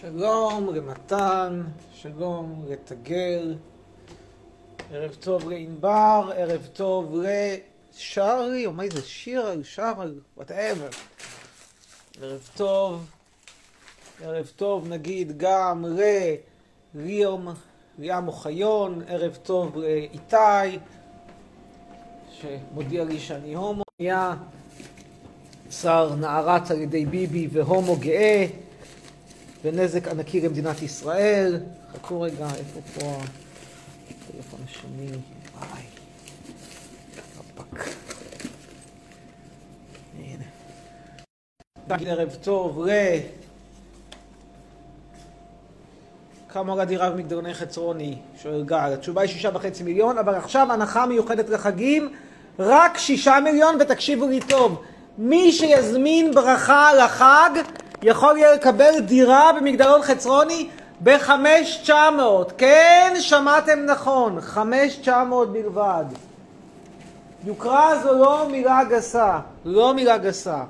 שלום 0.00 0.74
למתן, 0.74 1.62
שלום 1.92 2.64
לתגל, 2.68 3.56
ערב 4.92 5.14
טוב 5.14 5.48
לענבר, 5.48 6.30
ערב 6.36 6.68
טוב 6.72 7.16
לשרי, 7.16 8.66
או 8.66 8.72
מה 8.72 8.82
זה 8.92 9.02
שיר, 9.02 9.62
שר, 9.62 9.92
וואטאבר. 10.36 10.88
ערב 12.22 12.48
טוב, 12.56 13.06
ערב 14.22 14.50
טוב 14.56 14.88
נגיד 14.88 15.38
גם 15.38 15.84
לליאם, 16.94 17.48
ליאם 17.98 18.28
אוחיון, 18.28 19.02
ערב 19.08 19.38
טוב 19.42 19.76
לאיתי, 19.76 20.78
שמודיע 22.30 23.04
לי 23.04 23.20
שאני 23.20 23.54
הומו. 23.54 23.82
שר 25.70 26.14
נערץ 26.14 26.70
על 26.70 26.80
ידי 26.80 27.06
ביבי 27.06 27.48
והומו 27.52 27.96
גאה. 27.96 28.46
ונזק 29.62 30.08
ענקי 30.08 30.40
למדינת 30.40 30.82
ישראל. 30.82 31.60
חכו 31.92 32.20
רגע, 32.20 32.46
איפה 32.58 32.80
פה 32.94 33.16
הטלפון 34.10 34.60
השני? 34.64 35.06
וואי, 35.58 35.82
רפק. 37.38 37.84
הנה. 40.18 40.44
תגיד 41.88 42.08
ערב 42.08 42.36
טוב 42.42 42.86
ל... 42.86 42.90
כמה 46.52 46.72
עולה 46.72 46.84
דירה 46.84 47.10
במגדרוני 47.10 47.54
חצרוני? 47.54 48.18
שואל 48.42 48.64
גל. 48.64 48.92
התשובה 48.94 49.20
היא 49.20 49.30
שישה 49.30 49.50
וחצי 49.54 49.82
מיליון, 49.82 50.18
אבל 50.18 50.34
עכשיו 50.34 50.72
הנחה 50.72 51.06
מיוחדת 51.06 51.48
לחגים, 51.48 52.12
רק 52.58 52.98
שישה 52.98 53.38
מיליון, 53.44 53.76
ותקשיבו 53.80 54.28
לי 54.28 54.40
טוב. 54.48 54.82
מי 55.18 55.52
שיזמין 55.52 56.34
ברכה 56.34 56.90
לחג, 56.94 57.50
יכול 58.02 58.36
יהיה 58.38 58.54
לקבל 58.54 59.00
דירה 59.00 59.52
במגדלון 59.52 60.02
חצרוני 60.02 60.68
ב-5,900. 61.00 61.92
כן, 62.58 63.14
שמעתם 63.20 63.78
נכון, 63.86 64.40
5,900 64.40 65.52
בלבד. 65.52 66.04
יוקרה 67.44 68.02
זו 68.02 68.12
לא 68.18 68.48
מילה 68.50 68.84
גסה, 68.84 69.38
לא 69.64 69.94
מילה 69.94 70.18
גסה. 70.18 70.64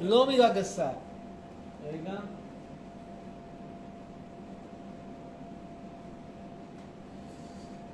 לא 0.00 0.26
מילה 0.26 0.48
גסה. 0.48 0.88
רגע. 1.92 2.12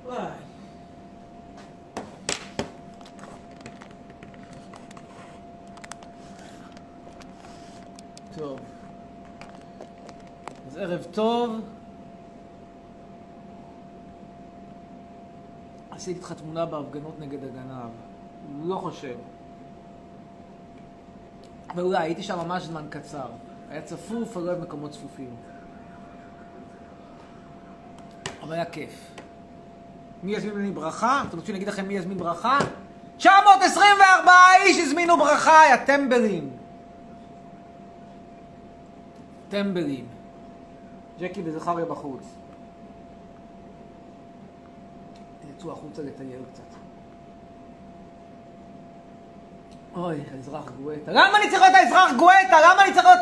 וואי. 0.06 0.41
טוב. 8.36 8.58
אז 10.66 10.76
ערב 10.76 11.06
טוב. 11.10 11.60
עשיתי 15.90 16.18
איתך 16.18 16.32
תמונה 16.32 16.66
בהפגנות 16.66 17.20
נגד 17.20 17.44
הגנב. 17.44 17.90
לא 18.64 18.76
חושב. 18.76 19.16
אבל 21.70 21.82
אולי, 21.82 21.98
הייתי 21.98 22.22
שם 22.22 22.38
ממש 22.38 22.62
זמן 22.62 22.86
קצר. 22.90 23.26
היה 23.70 23.82
צפוף, 23.82 24.36
אני 24.36 24.46
לא 24.46 24.50
אוהב 24.50 24.62
מקומות 24.62 24.90
צפופים. 24.90 25.36
אבל 28.42 28.52
היה 28.52 28.64
כיף. 28.64 29.10
מי 30.22 30.32
יזמין 30.32 30.54
ממני 30.54 30.70
ברכה? 30.70 31.24
אתם 31.28 31.36
רוצים 31.36 31.54
להגיד 31.54 31.68
לכם 31.68 31.88
מי 31.88 31.94
יזמין 31.94 32.18
ברכה? 32.18 32.58
924 33.16 34.32
איש 34.62 34.78
הזמינו 34.78 35.16
ברכה, 35.16 35.60
יא 35.70 35.76
טמבלים. 35.76 36.61
טמבלים. 39.52 40.06
ג'קי 41.20 41.42
וזכריה 41.44 41.84
בחוץ. 41.84 42.22
יצאו 45.50 45.72
החוצה 45.72 46.02
לטייל 46.02 46.40
קצת. 46.52 46.76
אוי, 49.96 50.20
האזרח 50.32 50.70
גואטה. 50.82 51.12
למה 51.12 51.38
אני 51.38 51.50
צריך 51.50 51.62
להיות 51.62 51.74
האזרח 51.74 52.12
גואטה? 52.18 52.60
למה 52.64 52.84
אני 52.84 52.94
צריך 52.94 53.06
להיות 53.06 53.20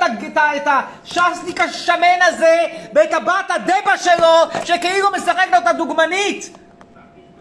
את 0.56 0.66
הש"סניק 0.66 1.60
השמן 1.60 2.18
הזה 2.28 2.56
ואת 2.94 3.12
הבת 3.12 3.50
הדבה 3.50 3.96
שלו 3.96 4.64
שכאילו 4.64 5.08
משחק 5.16 5.46
לו 5.52 5.58
את 5.58 5.66
הדוגמנית? 5.66 6.58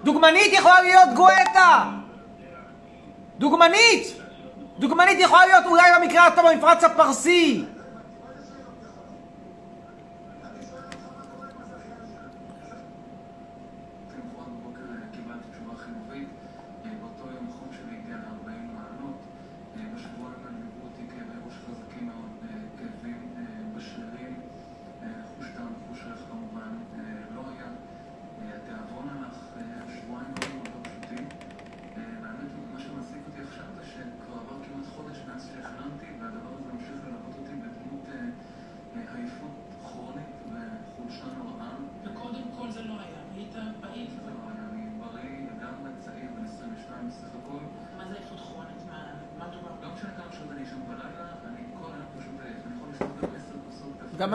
דוגמנית 0.04 0.54
יכולה 0.54 0.82
להיות 0.82 1.10
גואטה! 1.16 1.90
דוגמנית! 3.38 4.14
דוגמנית 4.80 5.20
יכולה 5.20 5.46
להיות 5.46 5.66
אולי 5.66 5.92
במקרה 6.00 6.28
הטוב 6.28 6.46
במפרץ 6.52 6.84
הפרסי! 6.84 7.66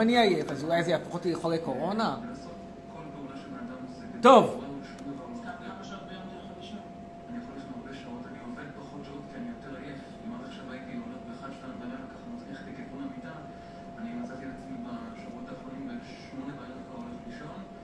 אני 0.05 0.17
עייף, 0.17 0.51
אז 0.51 0.63
אולי 0.63 0.83
זה 0.83 0.91
יהפוך 0.91 1.13
אותי 1.13 1.31
לחולי 1.31 1.57
קורונה? 1.59 2.17
טוב. 4.21 4.61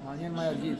מעניין 0.05 0.31
מה 0.31 0.45
יגיד. 0.45 0.77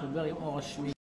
תדבר 0.00 0.22
עם 0.22 0.36
אור 0.36 0.58
השמי. 0.58 0.93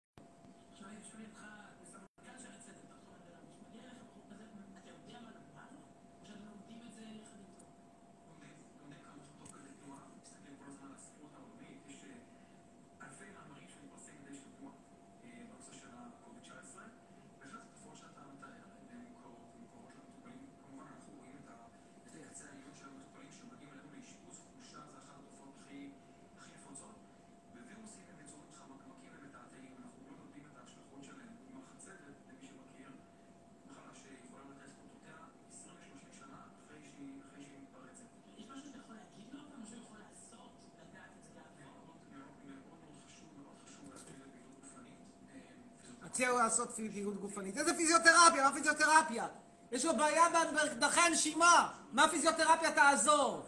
מציע 46.22 46.32
לו 46.32 46.38
לעשות 46.38 46.70
פעילות 46.70 47.20
גופנית. 47.20 47.58
איזה 47.58 47.74
פיזיותרפיה? 47.74 48.48
מה 48.48 48.54
פיזיותרפיה? 48.54 49.26
יש 49.72 49.84
לו 49.84 49.96
בעיה 49.96 50.22
בדרכי 50.76 51.00
הנשימה. 51.00 51.72
מה 51.92 52.08
פיזיותרפיה 52.08 52.72
תעזור? 52.72 53.46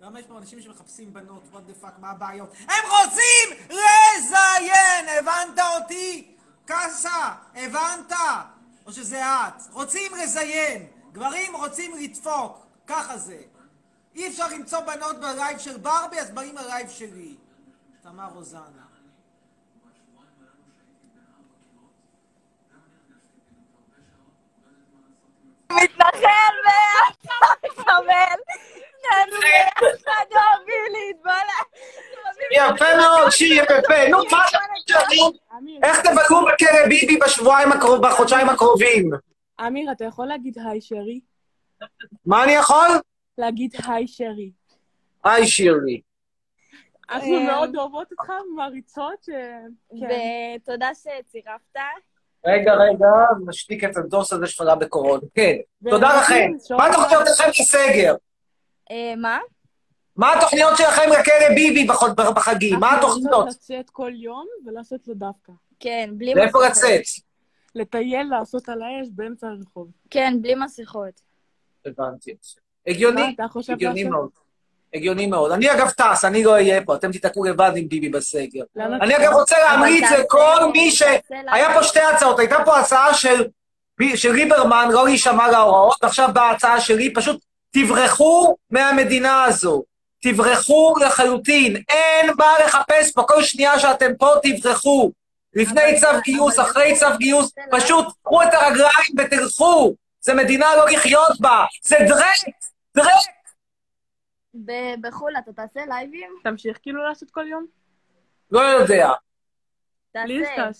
למה 0.00 0.20
יש 0.20 0.26
פה 0.26 0.38
אנשים 0.38 0.60
שמחפשים 0.60 1.12
בנות? 1.12 1.42
what 1.52 1.56
the 1.70 1.84
fuck, 1.84 2.00
מה 2.00 2.10
הבעיות? 2.10 2.52
הם 2.58 2.84
רוצים 2.90 3.66
לזיין! 3.68 5.08
הבנת 5.18 5.58
אותי? 5.76 6.36
קאסה, 6.64 7.34
הבנת? 7.54 8.12
או 8.86 8.92
שזה 8.92 9.22
את? 9.24 9.62
רוצים 9.72 10.12
לזיין. 10.22 10.86
גברים 11.12 11.56
רוצים 11.56 11.96
לדפוק. 11.98 12.66
ככה 12.86 13.18
זה. 13.18 13.42
אי 14.14 14.28
אפשר 14.28 14.48
למצוא 14.48 14.80
בנות 14.80 15.20
בלייב 15.20 15.58
של 15.58 15.78
ברבי, 15.78 16.20
אז 16.20 16.30
באים 16.30 16.56
ללייב 16.56 16.88
שלי. 16.88 17.34
תמר 18.02 18.28
רוזנה. 18.34 18.84
מתנחל 25.70 26.54
ואתה 26.64 27.34
מקבל. 27.64 28.44
יפה 32.54 32.96
מאוד, 32.96 33.30
שיר 33.30 33.62
יפה. 33.62 34.08
נו, 34.10 34.18
מה 34.30 34.44
אתה 34.48 34.58
חושבים? 34.74 35.43
איך 35.82 36.00
תבקרו 36.00 36.40
בכלא 36.40 36.88
ביבי 36.88 37.18
בשבועיים 37.24 37.72
הקרוב, 37.72 38.06
בחודשיים 38.06 38.48
הקרובים? 38.48 39.10
אמיר, 39.66 39.92
אתה 39.92 40.04
יכול 40.04 40.26
להגיד 40.26 40.58
היי 40.58 40.80
שרי? 40.80 41.20
מה 42.26 42.44
אני 42.44 42.52
יכול? 42.52 42.88
להגיד 43.38 43.74
היי 43.86 44.06
שרי. 44.06 44.50
היי 45.24 45.46
שירלי. 45.46 46.00
אנחנו 47.10 47.34
אה. 47.34 47.46
מאוד 47.46 47.76
אוהבות 47.76 48.12
אותך, 48.12 48.32
מעריצות, 48.56 49.22
ש... 49.22 49.30
כן. 50.00 50.06
ותודה 50.62 50.90
שצירפת. 50.94 51.78
רגע, 52.46 52.74
רגע, 52.74 53.06
נשתיק 53.46 53.84
את 53.84 53.96
הדוס 53.96 54.32
הזה 54.32 54.46
שפגע 54.46 54.74
בקורונה. 54.74 55.22
כן, 55.34 55.56
תודה 55.90 56.20
לכם. 56.20 56.50
מה 56.76 56.86
התוכניות 56.86 57.22
שלכם 57.26 57.48
בסגר? 57.48 58.14
אה, 58.90 59.14
מה? 59.16 59.38
מה 60.16 60.32
התוכניות 60.32 60.76
שלכם 60.76 61.02
לכלא 61.12 61.48
ביבי 61.54 61.84
בחוד- 61.84 62.16
בחגים? 62.16 62.80
מה 62.80 62.98
התוכניות? 62.98 63.46
לצאת 63.48 63.90
כל 63.90 64.10
יום 64.14 64.46
ולעשות 64.66 65.00
לו 65.08 65.14
דווקא. 65.14 65.52
כן, 65.80 66.10
בלי 66.12 66.34
לאיפה 66.34 66.58
מסכות. 66.58 66.70
לצאת? 66.70 67.02
לטייל, 67.74 68.26
לעשות 68.38 68.68
על 68.68 68.78
האש 68.82 69.08
באמצע 69.14 69.46
הרחוב. 69.46 69.88
כן, 70.10 70.34
בלי 70.40 70.54
מסכות. 70.54 71.20
הבנתי. 71.86 72.34
הגיוני? 72.86 73.36
הגיוני? 73.68 74.04
מאוד. 74.04 74.28
הגיוני 74.94 75.26
מאוד. 75.26 75.52
אני 75.52 75.72
אגב 75.72 75.90
טס, 75.90 76.24
אני 76.24 76.44
לא 76.44 76.52
אהיה 76.52 76.84
פה, 76.84 76.94
אתם 76.94 77.12
תיתקעו 77.12 77.44
לבד 77.44 77.72
עם 77.76 77.88
ביבי 77.88 78.08
בסגר. 78.08 78.62
אני 78.76 79.16
אגב 79.16 79.32
רוצה 79.32 79.56
להמליץ 79.58 80.04
תעשה- 80.04 80.18
לכל 80.18 80.70
מי 80.72 80.90
ש... 80.90 81.02
היה. 81.30 81.74
פה 81.74 81.82
שתי 81.82 82.00
הצעות, 82.00 82.38
הייתה 82.38 82.56
פה 82.64 82.78
הצעה 82.80 83.14
של, 83.14 83.44
של 84.14 84.32
ליברמן 84.32 84.88
לא 84.92 85.04
להישמע 85.04 85.50
להוראות, 85.50 85.96
ועכשיו 86.02 86.28
באה 86.34 86.44
ההצעה 86.44 86.80
שלי, 86.80 87.14
פשוט 87.14 87.44
תברחו 87.70 88.56
מהמדינה 88.70 89.44
הזו. 89.44 89.82
תברחו 90.28 90.94
לחלוטין. 91.00 91.76
אין 91.88 92.30
מה 92.38 92.46
לחפש 92.66 93.12
פה, 93.12 93.22
כל 93.28 93.42
שנייה 93.42 93.78
שאתם 93.78 94.10
פה 94.18 94.28
תברחו. 94.42 95.12
לפני 95.54 96.00
צו 96.00 96.06
גיוס, 96.24 96.60
אחרי 96.60 96.96
צו 96.98 97.06
גיוס, 97.18 97.52
פשוט 97.70 98.06
קחו 98.22 98.42
את 98.42 98.48
הרגליים 98.52 99.14
ותלכו. 99.18 99.94
זה 100.20 100.34
מדינה 100.34 100.66
לא 100.76 100.86
לחיות 100.90 101.40
בה, 101.40 101.64
זה 101.82 101.96
דרק, 102.08 102.54
דרק. 102.96 103.06
ב- 104.64 105.06
בחו"ל 105.06 105.32
אתה 105.38 105.52
תעשה 105.52 105.80
לייבים? 105.88 106.30
תמשיך 106.44 106.78
כאילו 106.82 107.02
לעשות 107.08 107.30
כל 107.30 107.44
יום? 107.48 107.66
לא 108.50 108.60
יודע. 108.60 109.10
אני 110.16 110.38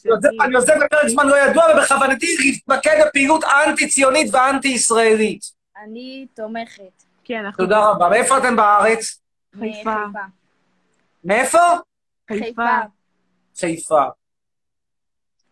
עוזב- 0.09 0.29
אני 0.45 0.55
עוזב 0.55 0.73
לפרק 0.73 1.09
זמן 1.09 1.27
לא 1.27 1.37
ידוע, 1.37 1.65
ובכוונתי 1.75 2.37
להתמקד 2.41 3.05
בפעילות 3.07 3.45
אנטי-ציונית 3.45 4.35
ואנטי-ישראלית. 4.35 5.41
אני 5.85 6.27
תומכת. 6.35 7.03
כן, 7.25 7.45
אנחנו... 7.45 7.65
תודה 7.65 7.79
רבה. 7.91 8.09
מאיפה 8.09 8.39
אתם 8.39 8.57
בארץ? 8.57 9.21
חיפה. 9.59 9.97
מאיפה? 11.25 11.59
חיפה. 12.29 12.63
חיפה. 13.57 14.05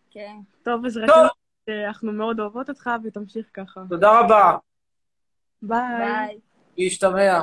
כן. 0.09 0.37
טוב, 0.63 0.85
אז. 0.85 0.97
רצינו 0.97 1.27
שאנחנו 1.69 2.11
מאוד 2.11 2.39
אוהבות 2.39 2.69
אותך 2.69 2.89
ותמשיך 3.03 3.49
ככה. 3.53 3.81
תודה 3.89 4.19
רבה. 4.19 4.57
ביי. 5.61 5.79
ביי. 5.97 6.39
להשתמע. 6.77 7.41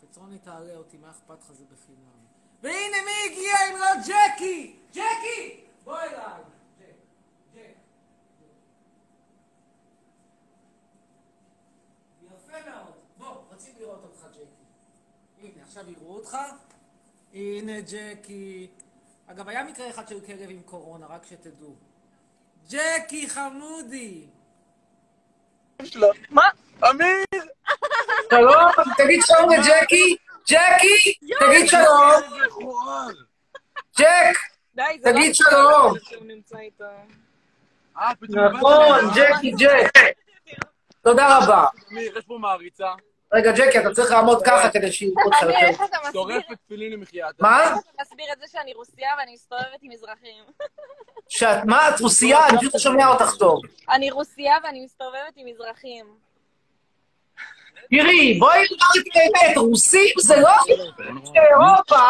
חצרוני 0.00 0.38
תעלה 0.38 0.76
אותי, 0.76 0.96
מה 0.96 1.10
אכפת 1.10 1.40
לך 1.40 1.52
זה 1.52 1.64
בחינם. 1.64 2.18
והנה 2.62 2.96
מי 3.04 3.32
הגיע 3.32 3.52
אם 3.70 3.78
לא 3.80 3.86
ג'קי! 4.08 4.76
ג'קי! 4.90 5.64
בוא 5.84 5.98
אליי. 6.00 6.42
ג'ק, 6.80 6.86
ג'ק. 7.54 7.76
יפה 12.22 12.70
מאוד. 12.70 12.92
בוא, 13.18 13.28
רוצים 13.52 13.74
לראות 13.80 14.02
אותך, 14.04 14.26
ג'קי. 14.32 14.44
הנה, 15.42 15.57
עכשיו 15.68 15.90
יראו 15.90 16.14
אותך. 16.14 16.36
הנה 17.34 17.72
ג'קי. 17.80 18.68
אגב, 19.26 19.48
היה 19.48 19.64
מקרה 19.64 19.90
אחד 19.90 20.08
של 20.08 20.20
כלב 20.20 20.50
עם 20.50 20.62
קורונה, 20.62 21.06
רק 21.06 21.26
שתדעו. 21.26 21.76
ג'קי 22.70 23.28
חמודי! 23.28 24.26
שלום, 28.30 28.70
תגיד 28.96 29.20
שלום 29.22 29.50
לג'קי. 29.50 30.16
ג'קי, 30.48 31.14
תגיד 31.40 31.68
שלום. 31.68 32.12
ג'ק, 33.98 34.36
תגיד 35.02 35.34
שלום. 35.34 35.94
אה, 37.96 38.12
נכון. 38.52 39.00
ג'קי, 39.14 39.50
ג'ק. 39.50 39.92
תודה 41.02 41.38
רבה. 41.38 41.66
אמיר, 41.92 42.18
יש 42.18 42.24
פה 42.24 42.38
מעריצה, 42.38 42.94
רגע, 43.32 43.52
ג'קי, 43.52 43.78
אתה 43.78 43.90
צריך 43.94 44.10
לעמוד 44.10 44.42
ככה 44.44 44.70
כדי 44.70 44.92
שיראו 44.92 45.22
אותך 45.24 45.42
אמיר, 45.42 45.54
יותר. 45.54 45.66
איך 45.66 45.82
אתה 45.82 45.96
מסביר? 45.96 46.12
שורפת 46.12 46.58
תפילין 46.66 46.92
למחייתה. 46.92 47.28
מה? 47.38 47.62
איך 47.62 47.72
אתה 47.72 48.02
מסביר 48.02 48.26
את 48.32 48.38
זה 48.40 48.46
שאני 48.52 48.74
רוסייה 48.74 49.10
ואני 49.18 49.32
מסתובבת 49.34 49.78
עם 49.82 49.92
מזרחים? 49.92 50.44
שאת, 51.28 51.64
מה, 51.64 51.88
את 51.88 52.00
רוסייה? 52.00 52.48
אני 52.48 52.58
פשוט 52.58 52.74
לא 52.74 52.80
שומע 52.80 53.06
אותך 53.06 53.34
טוב. 53.38 53.60
אני 53.90 54.10
רוסייה 54.10 54.54
ואני 54.64 54.84
מסתובבת 54.84 55.32
עם 55.36 55.46
מזרחים. 55.46 56.06
תראי, 57.90 58.38
בואי 58.38 58.58
נאמר 58.58 59.08
את 59.08 59.16
האמת, 59.16 59.56
רוסים 59.56 60.14
זה 60.20 60.36
לא 60.36 60.50
אירופה, 61.34 62.04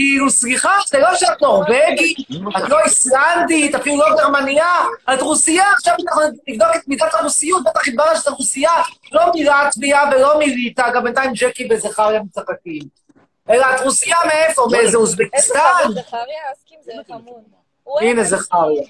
כאילו, 0.00 0.30
סליחה, 0.30 0.78
זה 0.86 0.98
לא 0.98 1.14
שאת 1.14 1.42
נורבגית, 1.42 2.18
את 2.58 2.68
לא 2.68 2.80
איסלנדית, 2.84 3.74
אפילו 3.74 3.96
לא 3.96 4.16
גרמניה, 4.16 4.74
את 5.14 5.22
רוסייה, 5.22 5.72
עכשיו 5.72 5.94
אנחנו 6.06 6.22
נבדוק 6.48 6.68
את 6.76 6.88
מידת 6.88 7.14
הרוסיות, 7.14 7.64
בטח 7.64 7.86
יתברר 7.88 8.14
שאת 8.14 8.28
רוסיה, 8.28 8.70
לא 9.12 9.22
מלטביה 9.34 10.02
ולא 10.12 10.38
מליטא, 10.38 10.90
גם 10.94 11.04
בינתיים 11.04 11.30
ג'קי 11.34 11.64
בזכריה 11.64 12.22
מצחקים. 12.22 12.82
אלא 13.50 13.66
את 13.74 13.80
רוסיה 13.80 14.16
מאיפה? 14.26 14.66
מאיזה 14.70 14.86
איזה 14.86 14.96
אוזבקיסטן? 14.96 15.90
הנה 18.00 18.24
זכריה. 18.24 18.82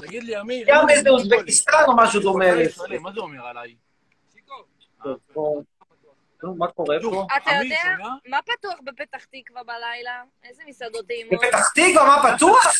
תגיד 0.00 0.22
לי, 0.24 0.40
אמיר. 0.40 0.66
גם 0.68 0.86
מאיזה 0.86 1.10
אוזבקיסטן 1.10 1.84
או 1.86 1.96
משהו 1.96 2.20
דומה. 2.20 2.46
מה 3.00 3.12
זה 3.12 3.20
אומר 3.20 3.46
עליי? 3.46 3.74
נו, 6.42 6.54
מה 6.58 6.66
קורה 6.66 6.96
פה? 7.02 7.26
אתה 7.36 7.50
יודע? 7.62 7.76
מה 8.28 8.38
פתוח 8.42 8.74
בפתח 8.84 9.24
תקווה 9.24 9.62
בלילה? 9.62 10.22
איזה 10.48 10.62
מסעדות 10.66 11.06
טעימות? 11.06 11.32
בפתח 11.44 11.68
תקווה, 11.74 12.04
מה 12.06 12.36
פתוח? 12.36 12.72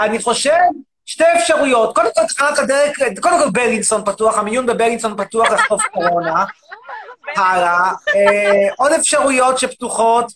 אני 0.00 0.18
חושב, 0.22 0.58
שתי 1.06 1.24
אפשרויות. 1.36 1.94
קודם 1.94 2.08
כל, 2.14 2.26
תחנת 2.34 2.58
הדרך, 2.58 2.98
קודם 3.22 3.38
כל 3.38 3.50
בלינסון 3.52 4.04
פתוח, 4.04 4.38
המיון 4.38 4.66
בבלינסון 4.66 5.24
פתוח 5.24 5.50
לחטוף 5.50 5.82
קורונה. 5.94 6.44
הלאה. 7.36 7.92
אה, 8.16 8.68
עוד 8.76 8.92
אפשרויות 8.92 9.58
שפתוחות, 9.58 10.32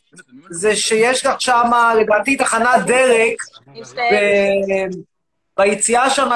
זה 0.50 0.76
שיש 0.76 1.26
לך 1.26 1.40
שם, 1.40 1.70
לדעתי, 2.00 2.36
תחנת 2.36 2.86
דלק. 2.86 3.36
ב- 3.96 4.88
ביציאה 5.56 6.10
שם 6.10 6.28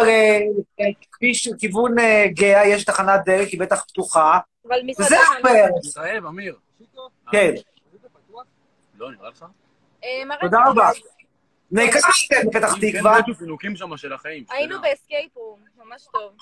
לכביש 0.78 1.48
כיוון 1.58 1.98
אה, 1.98 2.24
גהה, 2.28 2.66
יש 2.66 2.84
תחנת 2.84 3.20
דלק, 3.24 3.48
היא 3.48 3.60
בטח 3.60 3.84
פתוחה. 3.88 4.38
אבל 4.68 4.80
מסעדה... 4.84 5.16
הכפר. 5.38 5.64
זאב, 5.82 6.26
אמיר. 6.26 6.58
כן, 7.32 7.54
לא, 8.98 9.12
נראה 9.12 9.28
לך? 9.28 9.44
אה, 10.04 10.22
תודה 10.40 10.58
רבה. 10.66 10.90
נקרא 11.70 12.00
בפתח 12.46 12.74
כן, 12.80 12.92
תקווה. 12.92 13.18
פינוקים 13.38 13.76
שם 13.76 13.96
של 13.96 14.12
החיים. 14.12 14.44
היינו. 14.50 14.80
ב 14.80 14.88
escape 14.88 15.36
room, 15.36 15.60
ממש 15.76 16.06
טוב. 16.12 16.32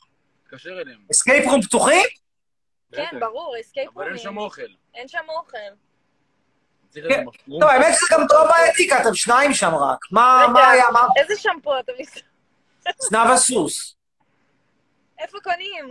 תתקשר 0.43 0.81
אליהם. 0.81 0.99
escape 1.11 1.45
room 1.47 1.63
פתוחים? 1.63 2.07
כן. 2.93 3.21
ברור, 3.21 3.55
escape 3.61 3.97
אבל 3.97 4.09
אין 4.09 4.19
שם. 4.19 4.39
אוכל. 4.39 4.63
אין 4.95 5.09
שם 5.09 5.25
אוכל. 5.29 5.57
כן. 6.95 7.25
טוב, 7.61 7.63
האמת 7.63 7.95
שזה 7.95 8.07
גם 8.11 8.27
בעייתי, 8.49 8.89
כי 8.89 9.03
אתם 9.03 9.15
שניים 9.15 9.55
שם 9.55 9.75
רק. 9.75 9.99
מה 10.11 10.47
היה? 10.71 10.91
מה? 10.93 11.07
איזה 11.17 11.35
שמפו 11.37 11.79
אתה 11.79 11.93
מס... 12.01 12.15
זנב 12.99 13.31
הסוס. 13.31 13.97
איפה 15.19 15.39
קונים? 15.43 15.89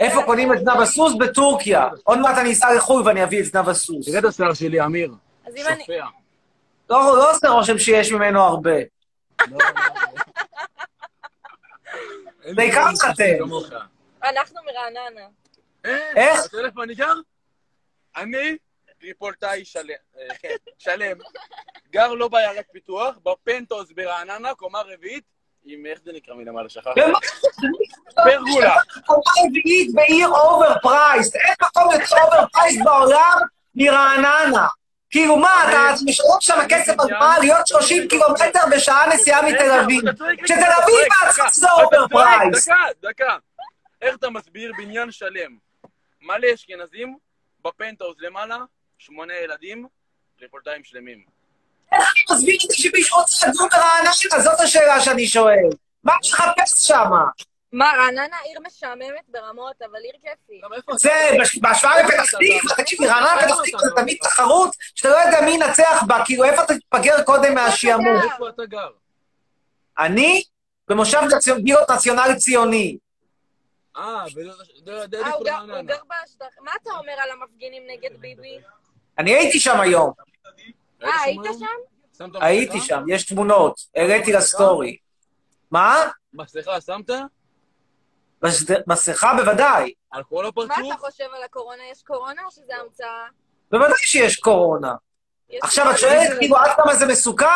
איפה 0.00 0.22
קונים 0.22 0.52
את 0.52 0.58
זנב 0.58 0.80
הסוס? 0.80 1.12
בטורקיה. 1.18 1.88
עוד 2.04 2.18
מעט 2.18 2.38
אני 2.38 2.52
אסע 2.52 2.74
לחו"ל 2.74 3.02
ואני 3.06 3.24
אביא 3.24 3.40
את 3.40 3.44
זנב 3.44 3.68
הסוס. 3.68 4.06
תראה 4.06 4.18
את 4.18 4.24
השיער 4.24 4.54
שלי, 4.54 4.84
אמיר. 4.84 5.14
שופע. 5.46 6.06
לא 6.90 7.16
לא 7.16 7.30
עושה 7.30 7.48
רושם 7.48 7.78
שיש 7.78 8.12
ממנו 8.12 8.40
הרבה. 8.40 8.76
לא, 8.76 8.86
לא, 9.50 9.58
לא. 12.46 12.52
בעיקר. 12.56 12.84
כמוך. 13.38 13.66
אנחנו 14.22 14.60
מרעננה. 14.64 15.26
איך? 16.16 16.52
יודע 16.52 16.66
איפה 16.68 16.82
אני 16.82 16.94
גר? 16.94 17.14
אני 18.16 18.56
טריפולטאי 19.00 19.62
אה, 19.76 20.34
כן, 20.38 20.54
שלם, 20.78 21.18
גר 21.90 22.12
לא 22.14 22.28
בעיירת 22.28 22.66
פיתוח, 22.72 23.16
בפנטהאוז 23.22 23.92
ברעננה, 23.92 24.54
קומה 24.54 24.80
רביעית, 24.80 25.24
עם, 25.64 25.86
איך 25.86 25.98
זה 26.04 26.12
נקרא 26.12 26.34
מלמעלה, 26.34 26.68
שכחתי? 26.68 27.00
פרגולה. 28.14 28.76
רביעית 29.38 29.94
בעיר 29.94 30.28
overpriced. 30.28 31.36
אין 31.36 31.54
מקום 31.62 31.92
יותר 31.92 32.16
overpriced 32.24 32.80
בעולם 32.84 33.38
מרעננה. 33.74 34.66
כאילו 35.10 35.36
מה, 35.36 35.68
אתה 35.68 35.94
משלם 36.04 36.26
שם 36.40 36.58
כסף 36.68 36.94
על 37.00 37.18
מה? 37.18 37.38
להיות 37.38 37.66
30 37.66 38.08
קילומטר 38.08 38.60
בשעה 38.76 39.14
נסיעה 39.14 39.42
מתל 39.42 39.70
אביב. 39.84 40.08
אתה 40.08 40.18
צועק 40.18 40.40
לי 40.40 40.48
שתל 40.48 40.56
ככה, 40.60 40.82
אביב 40.84 40.96
דקה, 41.06 41.26
בעצמה 41.26 41.48
זה 41.50 41.72
overpriced. 41.72 42.68
דקה, 42.68 43.08
דקה. 43.08 43.36
איך 44.02 44.16
אתה 44.16 44.30
מסביר 44.30 44.72
בניין 44.78 45.10
שלם, 45.10 45.56
מלא 46.22 46.54
אשכנזים, 46.54 47.16
בפנטהאוז 47.64 48.16
למעלה, 48.18 48.58
שמונה 48.98 49.34
ילדים, 49.34 49.86
טריפולטאים 50.38 50.84
שלמים. 50.84 51.39
תסביר 52.28 52.56
לי 52.70 52.76
שמישהו 52.76 53.18
רוצה 53.18 53.46
לגור 53.48 53.68
ברעננה, 53.72 54.10
זאת 54.42 54.60
השאלה 54.60 55.00
שאני 55.00 55.26
שואל. 55.26 55.68
מה 56.04 56.12
יש 56.22 56.32
לחפש 56.32 56.86
שם? 56.86 57.10
מה, 57.72 57.92
רעננה 57.98 58.36
עיר 58.44 58.58
משעממת 58.66 59.24
ברמות, 59.28 59.82
אבל 59.82 59.98
עיר 60.02 60.12
כיפית. 60.12 60.62
איפה 60.76 60.92
זה, 60.96 61.10
בהשוואה 61.60 62.02
לפתח 62.02 62.22
תקווה, 62.30 62.76
תקשיבי, 62.76 63.06
רעננה 63.06 63.36
פתח 63.42 63.56
תקווה 63.64 63.80
זה 63.88 63.90
תמיד 63.96 64.16
תחרות, 64.22 64.70
שאתה 64.94 65.08
לא 65.08 65.16
יודע 65.16 65.40
מי 65.40 65.50
ינצח 65.50 66.02
בה, 66.06 66.22
כאילו 66.24 66.44
איפה 66.44 66.62
תתפגר 66.64 67.22
קודם 67.22 67.54
מהשעמום. 67.54 68.20
איפה 68.32 68.48
אתה 68.48 68.64
גר? 68.66 68.88
אני 69.98 70.44
במושב 70.88 71.18
נציונ- 71.20 71.62
בירות 71.64 71.90
נציונלי 71.90 72.36
ציוני. 72.36 72.96
אה, 73.96 74.24
וזה 74.36 74.50
זה- 74.84 75.06
זה 75.10 75.22
אה, 75.24 75.30
הוא 75.32 75.44
גר- 75.44 75.96
בשטח. 76.24 76.46
מה 76.60 76.70
אתה 76.82 76.90
אומר 76.90 77.12
על 77.22 77.30
המפגינים 77.30 77.82
נגד 77.90 78.20
ביבי? 78.20 78.58
אני 79.18 79.34
הייתי 79.34 79.60
שם 79.60 79.80
היום, 79.80 80.12
אה, 81.04 81.22
היית? 81.24 81.40
שם? 81.58 82.24
הייתי? 82.40 82.80
שם, 82.80 83.02
יש 83.08 83.24
תמונות, 83.26 83.80
העליתי 83.96 84.32
לסטורי. 84.32 84.96
מה? 85.70 85.96
מסכה 86.34 86.80
שמת? 86.80 87.10
מס- 88.42 88.64
מסכה 88.86 89.32
בוודאי. 89.36 89.92
על 90.10 90.22
כל 90.22 90.42
מה 90.42 90.48
הפרצוף? 90.48 90.76
אתה 90.86 90.96
חושב 90.98 91.24
על 91.36 91.42
הקורונה? 91.42 91.82
יש 91.92 92.02
קורונה 92.02 92.42
או 92.46 92.50
שזה 92.50 92.72
המצאה? 92.84 93.26
בוודאי 93.70 93.98
שיש 93.98 94.36
קורונה. 94.36 94.94
עכשיו, 95.62 95.90
את? 95.90 95.98
שואלת 95.98 96.38
כאילו 96.38 96.56
עד 96.56 96.70
כמה 96.76 96.94
זה 96.94 97.06
מסוכן? 97.06 97.46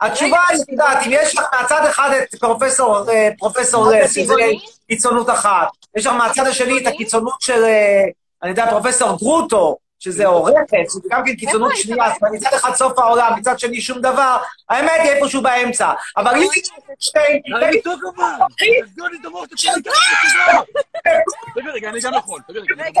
התשובה 0.00 0.38
היא, 0.50 0.62
את 0.62 0.68
יודעת, 0.68 1.06
אם 1.06 1.10
יש 1.12 1.36
לך 1.38 1.44
מהצד 1.52 1.86
אחד 1.90 2.10
את 2.22 2.34
פרופסור 2.40 3.10
אה, 3.10 3.28
פרופסור 3.38 3.92
שזה 4.06 4.22
טבעוני? 4.24 4.60
קיצונות 4.88 5.30
אחת. 5.30 5.68
יש 5.96 6.06
לך 6.06 6.12
מהצד 6.12 6.46
השני 6.46 6.78
את? 6.82 6.86
הקיצונות 6.86 7.34
של, 7.40 7.64
אה, 7.64 8.02
אני 8.42 8.50
יודע, 8.50 8.70
פרופסור 8.70 9.16
גרוטו, 9.18 9.76
שזה 10.04 10.26
עורכת, 10.26 10.76
שזה 10.88 11.08
גם 11.10 11.22
כן 11.26 11.36
קיצונות? 11.36 11.76
שנייה, 11.76 12.06
אז 12.06 12.12
מצד 12.32 12.56
אחד 12.56 12.74
סוף 12.74 12.98
העולם, 12.98 13.32
מצד 13.38 13.58
שני 13.58 13.80
שום 13.80 14.00
דבר, 14.00 14.36
האמת 14.68 15.00
היא 15.02 15.10
איפשהו 15.10 15.42
באמצע. 15.42 15.92
אבל 16.16 16.34
אם 16.36 16.48
שתי... 16.98 17.18
אני 17.56 17.76
לצעוק 17.76 18.02
אבל! 18.16 18.24
תסגור 18.86 19.08
לי 19.08 19.18
את 19.20 19.24
המוח, 19.24 19.46
תתחיל 19.46 19.70
לי 19.76 19.82
תגיד 21.54 21.70
רגע, 21.74 21.88
אני 21.88 22.00
גם 22.00 22.14
יכול. 22.14 22.40
תגיד 22.48 22.62
רגע. 22.78 23.00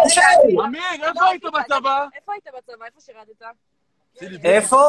אמיר, 0.64 0.82
איפה 0.92 1.24
היית 1.24 1.42
בצבא? 1.44 2.06
איפה 2.14 2.32
היית 2.32 2.44
בצבא? 2.56 2.84
איפה 2.84 3.00
שירתת? 3.00 4.44
איפה? 4.44 4.88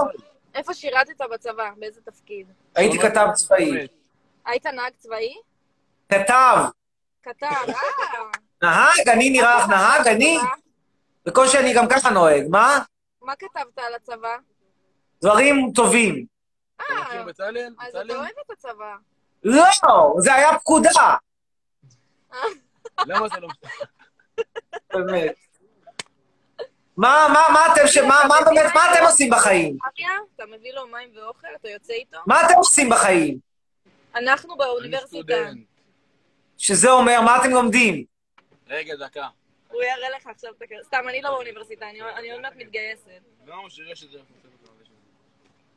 איפה 0.55 0.74
שירתת 0.74 1.22
בצבא? 1.34 1.69
באיזה 1.77 2.01
תפקיד? 2.01 2.48
הייתי 2.75 3.00
כתב 3.00 3.27
צבאי. 3.34 3.88
היית 4.45 4.65
נהג 4.65 4.93
צבאי? 4.98 5.34
כתב. 6.10 6.57
כתב, 7.24 7.45
אה. 7.69 7.75
נהג? 8.62 9.10
אני 9.10 9.29
נראה 9.29 9.57
לך 9.57 9.69
נהג? 9.69 10.07
אני? 10.07 10.38
בקושי 11.25 11.58
אני 11.60 11.74
גם 11.74 11.86
ככה 11.89 12.10
נוהג. 12.10 12.44
מה? 12.50 12.79
מה 13.22 13.36
כתבת 13.36 13.77
על 13.77 13.94
הצבא? 13.96 14.36
דברים 15.22 15.72
טובים. 15.75 16.25
אה? 16.82 16.86
אז 17.79 17.96
אתה? 17.96 18.13
אוהב 18.15 18.29
את 18.46 18.51
הצבא. 18.51 18.96
לא, 19.44 19.63
זה 20.20 20.34
היה 20.34 20.60
פקודה. 20.60 20.89
למה 23.05 23.25
אתה 23.27 23.39
לא... 23.39 23.48
באמת. 24.94 25.36
מה, 26.98 27.27
מה, 27.34 27.41
מה 27.53 27.74
אתם, 27.74 27.88
ש- 27.88 27.98
מה, 27.98 28.22
מה 28.27 28.36
באמת, 28.46 28.72
מה 28.75 28.94
אתם 28.94 29.03
עושים 29.05 29.29
בחיים? 29.32 29.77
אתה 30.36 30.44
מביא 30.46 30.74
לו 30.74 30.88
מים 30.88 31.10
ואוכל? 31.15 31.48
אתה 31.55 31.70
יוצא 31.70 31.94
איתו? 31.94 32.17
מה 32.27 32.46
אתם 32.46 32.53
עושים 32.58 32.89
בחיים? 32.89 33.38
אנחנו 34.15 34.58
באוניברסיטה. 34.58 35.34
שזה 36.58 36.91
אומר, 36.91 37.22
מה 37.22 37.38
אתם 37.41 37.50
לומדים? 37.50 38.05
רגע, 38.67 38.96
דקה. 38.96 39.27
הוא 39.75 39.84
יראה 39.84 40.10
לך 40.17 40.27
עכשיו 40.27 40.51
את 40.58 40.62
הקר... 40.62 40.75
סתם, 40.84 41.03
אני 41.10 41.22
לא 41.22 41.29
באוניברסיטה, 41.29 41.89
אני 41.89 42.01
אני 42.01 42.32
עוד 42.32 42.41
מעט 42.41 42.53
מתגייסת. 42.55 43.08
לא, 43.46 43.55
שיראה 43.70 43.96
שזה... 43.96 44.17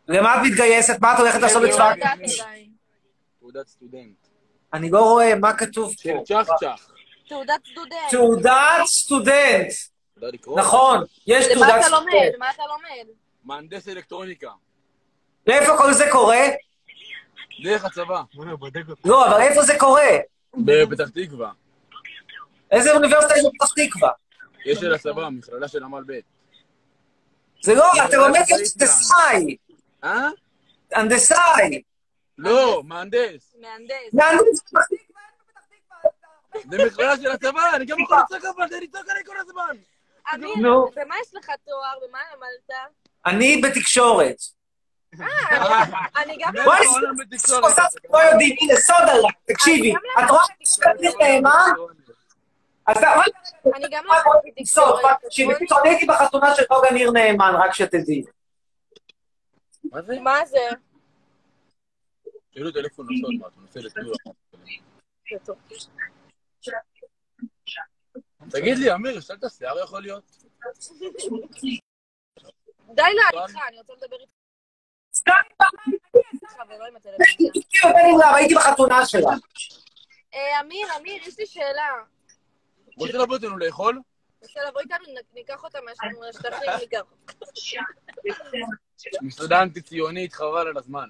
למה 0.09 0.35
את 0.35 0.41
מתגייסת? 0.47 1.01
מה 1.01 1.15
את 1.15 1.19
הולכת 1.19 1.41
לעשות 1.41 1.63
לא 1.63 1.69
בצבא? 1.69 1.91
עדיין. 1.91 2.71
תעודת 3.41 3.67
סטודנט. 3.67 4.17
אני 4.73 4.91
לא 4.91 5.01
רואה 5.01 5.35
מה 5.35 5.53
כתוב 5.53 5.95
פה. 6.03 6.25
צ'ח 6.25 6.49
צ'ח. 6.61 6.91
תעודת 7.29 7.61
סטודנט. 7.71 8.11
תעודת 8.11 8.87
סטודנט. 8.87 9.69
נכון, 10.57 11.05
יש 11.27 11.47
תעודת 11.47 11.69
אתה 11.81 11.89
לומד? 11.89 12.11
סטודנט. 12.11 12.35
מה 12.39 12.51
אתה 12.51 12.63
לומד? 12.67 13.07
מהנדס 13.45 13.89
אלקטרוניקה. 13.89 14.51
ואיפה 15.47 15.77
כל 15.79 15.93
זה 15.93 16.05
קורה? 16.13 16.41
דרך 17.63 17.85
הצבא. 17.85 18.23
לא, 19.05 19.27
אבל 19.27 19.41
איפה 19.41 19.63
זה 19.63 19.79
קורה? 19.79 20.11
בפתח 20.55 21.09
תקווה. 21.09 21.53
איזה 22.71 22.93
אוניברסיטה 22.93 23.35
יש 23.39 23.45
בפתח 23.45 23.73
תקווה? 23.77 24.11
יש 24.65 24.79
של 24.79 24.95
הצבא, 24.95 25.29
מכללה 25.29 25.69
של 25.69 25.85
עמל 25.85 26.03
ב'. 26.07 26.13
זה 27.63 27.75
לא, 27.75 27.85
אתה 28.09 28.17
לומד 28.17 28.41
הנדסאי. 28.51 29.57
אה? 30.05 30.29
הנדסאי. 30.93 31.83
לא, 32.39 32.83
מהנדס. 32.85 33.55
מהנדס. 33.61 34.13
מהנדס 34.13 34.63
בפתח 34.63 34.81
תקווה. 34.87 36.11
זה 36.71 36.87
מכללה 36.87 37.17
של 37.17 37.31
הצבא, 37.31 37.71
אני 37.75 37.85
גם 37.85 38.01
יכול 38.01 38.17
לצעוק 38.25 38.45
אבל, 38.57 38.69
זה 38.69 38.81
לצעוק 38.81 39.09
עליי 39.09 39.25
כל 39.25 39.37
הזמן. 39.39 39.77
אמיר. 40.35 40.55
במה 40.97 41.15
יש 41.23 41.35
לך 41.35 41.51
תואר? 41.67 42.09
במה 42.09 42.19
למדת? 42.35 42.93
אני 43.27 43.61
בתקשורת. 43.61 44.37
אה, 45.21 45.85
אני 46.17 46.37
גם 46.41 46.53
בוא, 46.55 46.65
בואי. 46.65 46.87
עושה 47.63 47.83
לא 48.11 48.19
יודעים, 48.19 48.57
הנה 48.61 48.77
סודה, 48.77 49.13
תקשיבי. 49.45 49.95
את 49.95 50.31
רואה 50.31 50.45
את 51.11 51.17
נאמן? 51.21 51.71
אז 52.89 52.97
אתה. 52.99 53.13
תקשיבי, 55.23 55.55
פתאום 55.55 55.81
אני 55.81 55.89
הייתי 55.89 56.07
בחתונה 56.07 56.55
של 56.55 56.63
נוגה 56.71 56.91
ניר 56.93 57.11
נאמן, 57.11 57.53
רק 57.59 57.75
שתדעי. 57.75 58.25
מה 59.85 60.03
זה? 60.03 60.21
מה 60.21 60.47
זה? 60.47 60.69
שאלו 62.51 62.73
טלפון 62.73 63.07
נסות, 63.11 63.31
מה, 63.41 63.49
אתה. 65.37 65.53
תגיד 68.51 68.79
לי, 68.79 68.95
אמיר, 68.95 69.19
השתלת 69.19 69.45
שיער 69.59 69.79
יכול 69.79 70.03
להיות? 70.03 70.25
די 72.95 73.03
להליכה, 73.15 73.69
אני 73.69 73.79
רוצה 73.79 73.93
לדבר 73.93 74.17
איתך 74.21 74.33
סתם. 75.15 75.33
הייתי 77.19 77.79
רב, 77.85 78.35
הייתי 78.35 78.55
בחתונה 78.55 79.07
שלה. 79.07 79.31
אה, 80.35 80.61
אמיר, 80.61 80.87
אמיר, 80.97 81.23
יש 81.23 81.39
לי 81.39 81.47
שאלה. 81.47 81.93
רוצה 82.99 83.19
לבוא 83.19 83.37
איתנו 83.37 83.59
לאכול? 83.59 84.01
רוצה 84.43 84.61
לבוא 84.69 84.81
איתנו, 84.81 85.05
ניקח 85.35 85.65
אותה 85.65 85.79
מה- 85.81 85.93
מהשטחים, 86.27 86.71
ניקח. 86.81 87.03
מסעדה 89.23 89.63
אנטי-ציונית, 89.63 90.33
חבל 90.33 90.67
על 90.69 90.77
הזמן. 90.79 91.09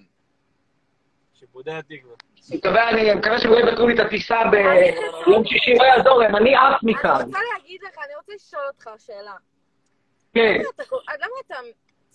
שיפודי 1.35 1.73
התקווה. 1.73 2.14
מקווה, 2.50 2.90
אני 2.90 3.14
מקווה 3.14 3.38
שהם 3.38 3.50
לא 3.50 3.59
יבטלו 3.59 3.88
לי 3.88 3.95
את 3.95 4.07
הטיסה 4.07 4.37
ביום 4.50 5.45
שישי, 5.45 5.75
לא 5.78 5.85
יעזור 5.85 6.18
להם, 6.18 6.37
אני 6.37 6.54
עף 6.57 6.83
אני 6.83 6.92
מכאן. 6.92 7.11
רוצה 7.26 7.38
להגיד 7.57 7.80
לך, 7.83 7.99
אני 8.07 8.14
רוצה 8.16 8.33
לשאול 8.35 8.62
אותך 8.68 8.90
שאלה. 8.99 9.35
כן. 10.35 10.54
למה 11.21 11.35
אתה 11.47 11.54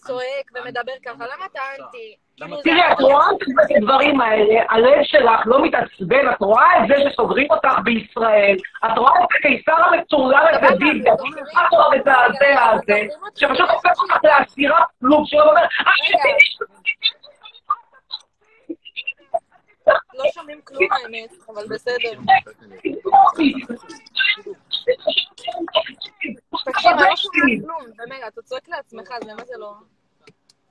צועק 0.08 0.52
ומדבר 0.56 0.92
ככה? 1.06 1.14
למה 1.26 1.46
אתה 1.52 1.60
אנטי? 1.80 2.16
כאילו, 2.38 2.62
תראי, 2.62 2.92
את 2.92 3.02
רואה 3.02 3.26
את 3.66 3.72
הדברים 3.78 4.22
האלה, 4.22 4.64
הלב 4.70 5.04
שלך 5.04 5.42
לא 5.46 5.64
מתעצבן, 5.66 6.30
את 6.32 6.42
רואה 6.42 6.66
את 6.78 6.88
זה 6.88 7.10
שסוגרים 7.10 7.48
אותך 7.52 7.80
בישראל, 7.84 8.56
את 8.86 8.98
רואה 8.98 9.12
את 9.24 9.30
הקיסר 9.40 9.84
המצורלל 9.84 10.48
הזה 10.52 10.76
ביבי, 10.76 11.10
את 11.12 11.20
רואה 11.20 11.66
אותו 11.72 11.94
המזעזע 11.94 12.70
הזה, 12.72 13.02
שפשוט 13.36 13.70
הופך 13.70 14.02
אותך 14.02 14.18
לאסירת 14.24 14.84
כלום, 15.00 15.26
שלא 15.26 15.50
אומר, 15.50 15.62
"אה, 15.62 15.94
רגע. 16.26 16.34
לא 20.14 20.24
שומעים 20.34 20.62
כלום 20.64 20.88
האמת, 20.92 21.30
אבל 21.54 21.64
בסדר. 21.70 22.20
תקשיב, 26.66 26.92
אני 26.92 27.10
לא 27.10 27.16
שומעת 27.16 27.62
כלום, 27.66 27.92
באמת, 27.96 28.18
אתה 28.28 28.42
צועק 28.42 28.70
לעצמך, 28.70 29.10
זה 29.24 29.34
מה 29.34 29.46
זה 29.46 29.54
לא... 29.58 29.74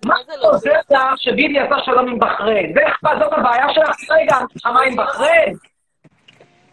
מה 0.05 0.15
זה 0.27 0.33
לא? 0.37 0.57
זה 0.57 0.71
שביבי 1.17 1.59
עשה 1.59 1.75
שלום 1.85 2.09
עם 2.09 2.19
בחריין, 2.19 2.75
אכפת, 2.79 3.11
זאת 3.21 3.33
הבעיה 3.33 3.75
שלך 3.75 4.11
רגע, 4.11 4.37
מה 4.65 4.81
עם 4.81 4.97
בחריין? 4.97 5.55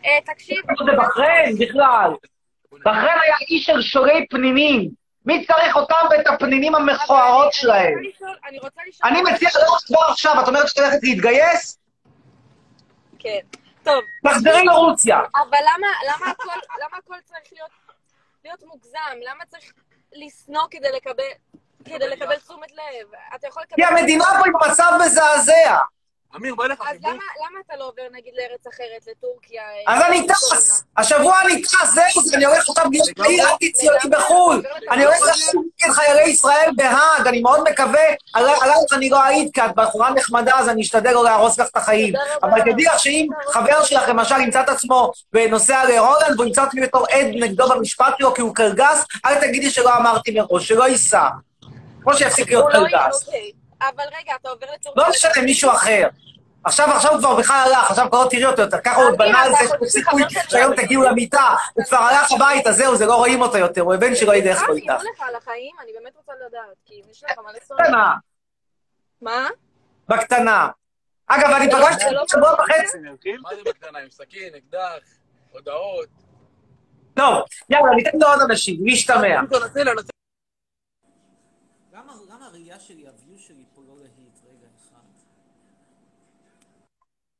אה, 0.06 0.20
תקשיב, 0.26 0.58
זה 0.86 0.92
בחריין 0.98 1.56
בכלל. 1.60 2.12
בחריין 2.72 3.20
היה 3.24 3.36
איש 3.50 3.66
של 3.66 3.82
שורי 3.82 4.26
פנינים. 4.30 4.90
מי 5.26 5.46
צריך 5.46 5.76
אותם 5.76 5.96
ואת 6.12 6.28
הפנינים 6.28 6.76
המכוערות 6.76 7.54
שלהם? 7.54 7.94
אני 9.04 9.22
מציע 9.22 9.50
לך 9.50 9.84
כבר 9.88 10.00
עכשיו, 10.10 10.36
את 10.44 10.48
אומרת 10.48 10.68
שאת 10.68 10.78
הולכת 10.78 11.00
להתגייס? 11.04 11.80
כן. 13.20 13.40
טוב, 13.90 14.04
תחזרי 14.34 14.66
לרוסיה. 14.66 15.20
אבל 15.36 15.60
למה, 15.62 15.88
למה 16.08 16.32
הכל, 16.32 16.60
למה 16.80 16.98
הכל 16.98 17.16
צריך 17.26 17.44
להיות, 17.52 17.70
להיות 18.44 18.64
מוגזם? 18.64 19.18
למה 19.30 19.46
צריך 19.46 19.74
לשנוא 20.14 20.64
כדי 20.72 20.92
לקבל, 20.92 21.24
כדי 21.86 22.08
לקבל 22.10 22.36
תשומת 22.36 22.72
לב? 22.72 23.08
אתה 23.36 23.48
יכול 23.48 23.64
לקבל... 23.64 23.76
כי 23.76 23.84
המדינה 23.84 24.26
פה 24.26 24.46
היא 24.46 24.54
במצב 24.54 24.92
מזעזע. 25.06 25.78
אמיר, 26.36 26.56
בא 26.56 26.66
לך 26.66 26.82
אז 26.82 26.88
חיבור? 26.88 27.12
למה, 27.12 27.20
למה 27.50 27.60
אתה 27.68 27.74
לא 27.80 27.84
עובר 27.88 28.02
נגיד 28.12 28.34
לארץ 28.38 28.68
אחרת, 28.68 29.12
לטורקיה? 29.12 29.62
אז 29.88 30.02
אני 30.08 30.28
טס, 30.28 30.84
השבוע 30.98 31.42
אני 31.42 31.62
טס, 31.62 31.94
זהו 31.94 32.24
זה, 32.24 32.36
אני 32.38 32.46
הולך 32.46 32.70
עכשיו 32.70 32.86
להיות 32.92 33.08
פעיל 33.16 33.42
אנטי-ציוני 33.52 34.00
בחו"ל. 34.12 34.64
אני 34.92 35.06
הולך 35.06 35.22
להשאיר 35.22 35.62
את 35.86 35.92
חיילי 35.92 36.24
ישראל 36.30 36.70
בהאג, 36.76 37.28
אני 37.28 37.42
מאוד 37.42 37.70
מקווה, 37.70 38.02
עלי- 38.34 38.52
עלייך 38.62 38.94
אני 38.94 39.10
לא 39.10 39.24
אעיד, 39.24 39.50
כי 39.54 39.62
את 39.66 39.76
בחורה 39.76 40.10
נחמדה, 40.14 40.60
אז 40.60 40.70
אני 40.70 40.82
אשתדל 40.82 41.12
לא 41.12 41.24
להרוס 41.24 41.60
לך 41.60 41.68
את 41.68 41.78
החיים. 41.78 42.14
אבל 42.44 42.62
תדעי 42.62 42.86
לך 42.86 43.00
שאם 43.00 43.28
חבר 43.54 43.84
שלך 43.84 44.08
למשל 44.10 44.40
ימצא 44.42 44.62
את 44.62 44.70
עצמו 44.70 45.12
ונוסע 45.34 45.84
להולנד, 45.86 46.36
והוא 46.36 46.46
ימצא 46.48 46.64
אותי 46.64 46.82
בתור 46.82 47.06
עד 47.12 47.26
נגדו 47.34 47.70
במשפט 47.70 48.14
שלו 48.18 48.34
כי 48.34 48.42
הוא 48.42 48.56
קלגס, 48.56 49.06
אל 49.26 49.36
תגידי 49.42 49.70
שלא 49.70 49.98
אמרתי 49.98 50.32
מראש, 50.40 50.68
שלא 50.68 50.84
ייסע. 50.88 51.28
כמו 52.04 52.14
שיפסיק 52.14 52.50
להיות 52.50 52.76
הוא 52.76 52.84
לא- 52.84 52.88
קלגס. 52.90 53.26
אוקיי. 53.28 53.52
אבל 53.82 54.04
רגע, 54.20 54.34
אתה 54.42 54.50
עובר 54.50 54.68
לטורקיה. 54.74 55.04
לא 55.04 55.10
משנה, 55.10 55.44
מישהו 55.44 55.72
אחר. 55.72 56.08
עכשיו, 56.64 56.88
עכשיו 56.92 57.12
הוא 57.12 57.20
כבר 57.20 57.36
בכלל 57.36 57.64
הלך, 57.68 57.92
עכשיו 57.92 58.08
כבר 58.10 58.24
לא 58.24 58.30
תראי 58.30 58.46
אותו 58.46 58.62
יותר. 58.62 58.80
ככה 58.82 58.96
הוא 58.96 59.06
עוד 59.06 59.22
אמיר, 59.22 59.28
בנה 59.28 59.42
על 59.42 59.52
זה, 59.52 59.64
יכול 59.64 59.66
יש 59.66 59.80
פה 59.80 59.86
סיכוי 59.86 60.24
שהיום 60.50 60.76
זה. 60.76 60.84
תגיעו 60.84 61.04
למיטה. 61.04 61.56
הוא 61.74 61.86
כבר 61.86 61.98
הלך 61.98 62.32
הביתה, 62.32 62.72
זהו, 62.72 62.96
זה 62.96 63.06
לא 63.06 63.16
רואים 63.16 63.42
אותו 63.42 63.58
יותר, 63.58 63.82
הוא 63.82 63.94
הבן 63.94 64.16
שלו 64.16 64.34
ילך 64.34 64.60
פה 64.60 64.72
אה, 64.72 64.76
איתך. 64.76 64.86
יראו 64.86 65.14
לך 65.14 65.22
על 65.22 65.36
החיים? 65.36 65.76
אני 65.84 65.92
באמת 65.94 66.16
רוצה 66.16 66.32
לדעת, 66.48 66.78
כי 66.86 67.02
יש 67.12 67.24
לך 67.24 67.32
מלא 67.38 67.60
שונאים. 67.68 67.86
בקטנה, 67.86 68.16
מה? 69.22 69.50
בקטנה. 70.08 70.70
אגב, 71.28 71.50
אני 71.50 71.72
פגשתי 71.72 72.04
זה 72.04 72.12
לא 72.12 72.20
אותו 72.20 72.32
שבוע 72.32 72.54
וחצי. 72.54 72.98
מה 73.42 73.56
זה 73.56 73.62
בקטנה? 73.66 74.00
עם 74.00 74.10
סכין, 74.10 74.56
אקדח, 74.56 75.04
הודעות? 75.52 76.10
טוב, 77.14 77.44
יאללה, 77.70 77.96
ניתן 77.96 78.18
לעוד 78.20 78.42
אנשים, 78.42 78.86
להשתמע. 78.86 79.42
תנסה 79.50 79.84
לה, 79.84 79.94
נסה. 79.94 80.10
למה 81.94 82.14
למה 82.30 82.49
הראייה 82.60 82.80
שלי, 82.80 83.08
הוויו 83.08 83.40
שלי 83.40 83.66
פה 83.74 83.82
לא 83.84 83.98
להיט? 83.98 84.40
רגע, 84.44 84.68
אחד. 84.76 85.06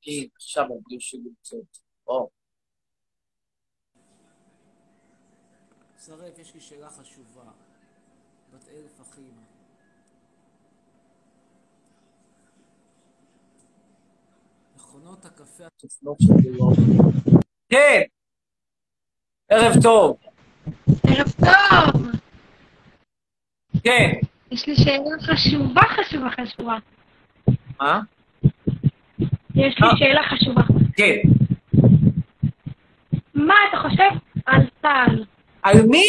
הנה, 0.08 0.28
עכשיו 0.36 0.64
הביו 0.64 1.00
שלי 1.00 1.30
קצת. 1.42 1.78
או. 2.08 2.30
שרף, 6.06 6.40
יש 6.40 6.54
לי 6.54 6.62
שאלה 6.62 6.90
חשובה. 6.90 7.52
בת 8.52 8.68
אלף 8.68 9.02
אחים. 9.02 9.34
מכונות 14.76 15.26
הקפה 15.26 15.68
כן, 17.70 18.02
ערב 19.50 19.74
טוב. 19.84 20.18
ערב 21.08 21.28
טוב! 21.40 22.10
כן. 23.84 24.29
יש 24.52 24.68
לי 24.68 24.76
שאלה 24.76 25.20
חשובה, 25.22 25.82
חשובה, 25.82 26.30
חשובה. 26.30 26.78
מה? 27.82 28.00
יש 29.56 29.82
לי 29.82 29.88
אה. 29.88 29.98
שאלה 29.98 30.24
חשובה. 30.24 30.62
כן. 30.96 31.16
מה 33.34 33.54
אתה 33.70 33.78
חושב 33.78 34.10
על 34.46 34.62
צה"ל? 34.82 35.24
על 35.64 35.82
מי? 35.88 36.06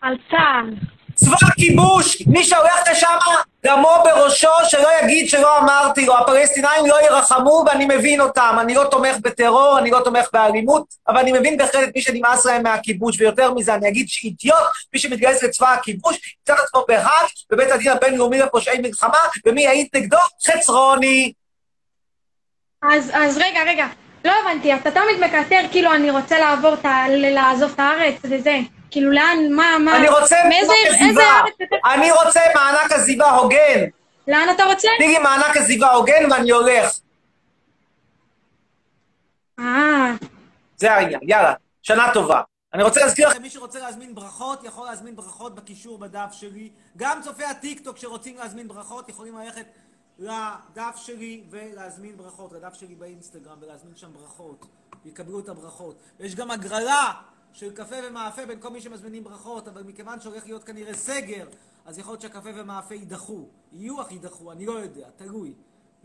על 0.00 0.16
צה"ל. 0.30 0.74
צבא 1.16 1.36
הכיבוש, 1.42 2.22
מי 2.26 2.44
שהולך 2.44 2.88
לשם, 2.90 3.16
דמו 3.62 3.90
בראשו, 4.04 4.48
שלא 4.68 4.88
יגיד 5.02 5.28
שלא 5.28 5.58
אמרתי 5.58 6.06
לו. 6.06 6.18
הפלסטינאים 6.18 6.86
לא 6.86 6.96
ירחמו 7.02 7.64
ואני 7.66 7.86
מבין 7.86 8.20
אותם. 8.20 8.56
אני 8.60 8.74
לא 8.74 8.84
תומך 8.90 9.16
בטרור, 9.22 9.78
אני 9.78 9.90
לא 9.90 10.00
תומך 10.04 10.28
באלימות, 10.32 10.84
אבל 11.08 11.18
אני 11.18 11.32
מבין 11.32 11.56
בהחלט 11.56 11.88
את 11.88 11.94
מי 11.94 12.02
שנמאס 12.02 12.46
להם 12.46 12.62
מהכיבוש, 12.62 13.20
ויותר 13.20 13.54
מזה, 13.54 13.74
אני 13.74 13.88
אגיד 13.88 14.08
שאידיוט, 14.08 14.56
מי 14.92 14.98
שמתגייס 15.00 15.42
לצבא 15.42 15.72
הכיבוש, 15.72 16.16
ימצא 16.16 16.62
את 16.62 16.66
עצמו 16.66 16.84
בהאג, 16.88 17.26
בבית 17.50 17.70
הדין 17.70 17.92
הבינלאומי 17.92 18.38
לפושעי 18.38 18.78
מלחמה, 18.78 19.18
ומי 19.46 19.62
יעיד 19.62 19.86
נגדו? 19.94 20.16
חצרוני. 20.46 21.32
אז, 22.82 23.10
אז 23.14 23.36
רגע, 23.36 23.60
רגע. 23.66 23.86
לא 24.24 24.32
הבנתי, 24.44 24.74
אתה 24.74 24.90
תמיד 24.90 25.20
מקטר, 25.20 25.60
כאילו 25.70 25.92
אני 25.94 26.10
רוצה 26.10 26.38
לעבור, 26.38 26.74
ל- 27.08 27.34
לעזוב 27.34 27.70
את 27.74 27.80
הארץ 27.80 28.14
וזה. 28.24 28.56
כאילו 28.90 29.10
לאן, 29.10 29.38
מה, 29.50 29.76
מה? 29.84 29.96
אני 29.96 30.08
רוצה. 30.08 30.36
אני 31.94 32.12
רוצה 32.12 32.40
מענק 32.54 32.92
עזיבה 32.92 33.30
הוגן. 33.30 33.84
לאן 34.28 34.48
אתה 34.54 34.64
רוצה? 34.64 34.88
תני 34.98 35.08
לי 35.08 35.18
מענק 35.18 35.56
עזיבה 35.56 35.92
הוגן 35.92 36.32
ואני 36.32 36.50
הולך. 36.50 36.90
אה, 39.58 40.12
זה 40.76 40.92
העניין, 40.92 41.20
יאללה, 41.22 41.54
שנה 41.82 42.10
טובה. 42.14 42.40
אני 42.74 42.82
רוצה 42.82 43.00
להזכיר 43.00 43.28
לכם, 43.28 43.42
מי 43.42 43.50
שרוצה 43.50 43.78
להזמין 43.78 44.14
ברכות, 44.14 44.64
יכול 44.64 44.86
להזמין 44.86 45.16
ברכות 45.16 45.54
בקישור 45.54 45.98
בדף 45.98 46.28
שלי. 46.32 46.70
גם 46.96 47.20
צופי 47.22 47.44
הטיקטוק 47.44 47.96
שרוצים 47.96 48.36
להזמין 48.36 48.68
ברכות, 48.68 49.08
יכולים 49.08 49.38
ללכת 49.38 49.66
לדף 50.18 50.96
שלי 50.96 51.42
ולהזמין 51.50 52.16
ברכות, 52.16 52.52
לדף 52.52 52.74
שלי 52.74 52.94
באינסטגרם 52.94 53.56
ולהזמין 53.60 53.96
שם 53.96 54.12
ברכות. 54.12 54.66
יקבלו 55.04 55.40
את 55.40 55.48
הברכות. 55.48 55.96
ויש 56.20 56.34
גם 56.34 56.50
הגרלה 56.50 57.12
של 57.56 57.72
קפה 57.72 57.96
ומאפה 58.08 58.46
בין 58.46 58.60
כל 58.60 58.70
מי 58.70 58.80
שמזמינים 58.80 59.24
ברכות, 59.24 59.68
אבל 59.68 59.82
מכיוון 59.82 60.20
שהולך 60.20 60.46
להיות 60.46 60.64
כנראה 60.64 60.94
סגר, 60.94 61.48
אז 61.84 61.98
יכול 61.98 62.12
להיות 62.12 62.20
שהקפה 62.20 62.48
ומאפה 62.54 62.94
יידחו. 62.94 63.48
יהיו 63.72 64.02
אך 64.02 64.12
יידחו, 64.12 64.52
אני 64.52 64.66
לא 64.66 64.72
יודע, 64.72 65.10
תלוי. 65.10 65.54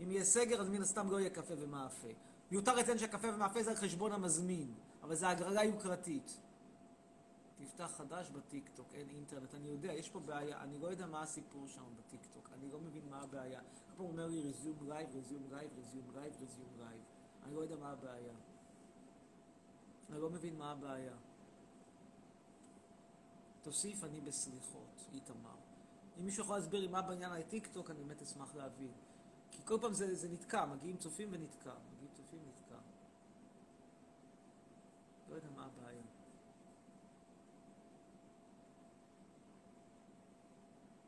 אם 0.00 0.10
יהיה 0.10 0.24
סגר, 0.24 0.60
אז 0.60 0.68
מן 0.68 0.82
הסתם 0.82 1.10
לא 1.10 1.20
יהיה 1.20 1.30
קפה 1.30 1.54
ומאפה. 1.58 2.08
מיותר 2.50 2.74
לציין 2.74 2.98
שהקפה 2.98 3.34
ומאפה 3.34 3.62
זה 3.62 3.70
על 3.70 3.76
חשבון 3.76 4.12
המזמין, 4.12 4.74
אבל 5.02 5.14
זה 5.14 5.28
הגרלה 5.28 5.64
יוקרתית. 5.64 6.40
תפתח 7.56 7.90
חדש 7.96 8.30
בטיקטוק, 8.30 8.86
אין 8.94 9.08
אינטרנט, 9.08 9.54
אני 9.54 9.68
יודע, 9.68 9.92
יש 9.92 10.08
פה 10.08 10.20
בעיה, 10.20 10.62
אני 10.62 10.78
לא 10.78 10.86
יודע 10.86 11.06
מה 11.06 11.22
הסיפור 11.22 11.66
שם 11.66 11.82
בטיקטוק, 11.98 12.50
אני 12.54 12.72
לא 12.72 12.80
מבין 12.80 13.02
מה 13.10 13.22
הבעיה. 13.22 13.60
פה 13.96 14.02
הוא 14.02 14.10
אומר 14.10 14.26
לי 14.26 14.42
resume 14.42 14.76
live, 14.88 15.08
resume 15.16 15.42
live, 15.50 15.70
resume 15.78 16.06
live, 16.14 16.32
resume 16.34 16.70
live. 16.78 17.00
אני 17.42 17.54
לא 17.54 17.60
יודע 17.60 17.76
מה 17.76 17.90
הבעיה. 17.90 18.34
אני 20.10 20.20
לא 20.20 20.30
מבין 20.30 20.58
מה 20.58 20.72
הבעיה. 20.72 21.12
תוסיף 23.62 24.04
אני 24.04 24.20
בסליחות, 24.20 25.04
איתמר. 25.12 25.56
אם 26.20 26.24
מישהו 26.24 26.44
יכול 26.44 26.56
להסביר 26.56 26.80
לי 26.80 26.88
מה 26.88 27.02
בעניין 27.02 27.32
הטיקטוק, 27.32 27.90
אני 27.90 28.04
באמת 28.04 28.22
אשמח 28.22 28.54
להבין. 28.54 28.92
כי 29.50 29.62
כל 29.64 29.78
פעם 29.80 29.92
זה, 29.92 30.14
זה 30.14 30.28
נתקע, 30.28 30.64
מגיעים 30.64 30.96
צופים 30.96 31.28
ונתקע, 31.32 31.74
מגיעים 31.92 32.12
צופים 32.12 32.38
ונתקע. 32.44 32.80
לא 35.28 35.34
יודע 35.34 35.48
מה 35.56 35.64
הבעיה. 35.64 36.02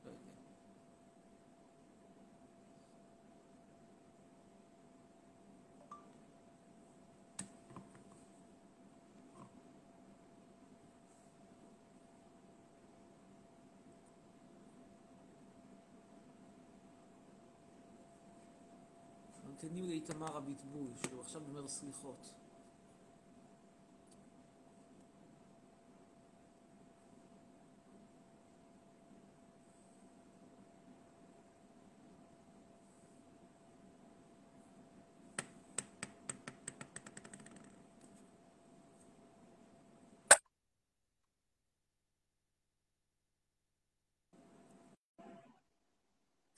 לא 0.05 0.11
יודע. 0.11 0.35
ממתינים 19.65 19.89
לאיתמר 19.89 20.39
אביטבול, 20.39 20.89
שהוא 21.07 21.21
עכשיו 21.21 21.43
אומר 21.49 21.69
סליחות. 21.69 22.35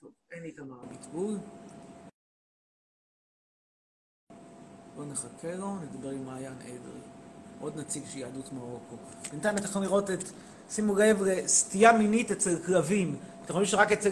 טוב, 0.01 0.13
אין 0.31 0.45
איתמר 0.45 0.83
אביטבול. 0.85 1.66
בואו 4.97 5.07
נחכה 5.07 5.55
לו, 5.55 5.77
נדבר 5.77 6.11
עם 6.11 6.25
מעיין 6.25 6.53
אדרי, 6.53 7.01
עוד 7.61 7.77
נציג 7.77 8.03
של 8.07 8.19
יהדות 8.19 8.53
מרוקו. 8.53 8.97
בינתיים 9.31 9.57
אתם 9.57 9.65
יכולים 9.65 9.89
לראות 9.89 10.11
את, 10.11 10.19
שימו 10.71 10.95
לב 10.95 11.23
לסטייה 11.23 11.93
מינית 11.93 12.31
אצל 12.31 12.63
כלבים. 12.67 13.17
אתם 13.45 13.53
חושבים 13.53 13.67
שרק 13.67 13.93
אצל, 13.93 14.11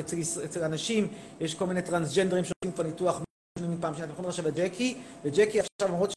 אצל, 0.00 0.16
אצל 0.44 0.64
אנשים 0.64 1.08
יש 1.40 1.54
כל 1.54 1.66
מיני 1.66 1.82
טרנסג'נדרים 1.82 2.44
שעושים 2.44 2.72
כבר 2.74 2.84
ניתוח 2.84 3.20
מפעם 3.58 3.94
שנה. 3.94 4.04
אתם 4.04 4.12
יכולים 4.12 4.28
עכשיו 4.28 4.48
את 4.48 4.54
ג'קי, 4.54 5.02
וג'קי 5.24 5.60
עכשיו 5.60 5.88
למרות 5.88 6.10
ש... 6.10 6.14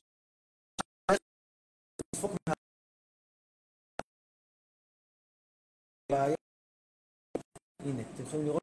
הנה, 7.85 8.01
אתם 8.13 8.23
יכולים 8.23 8.45
לראות. 8.45 8.61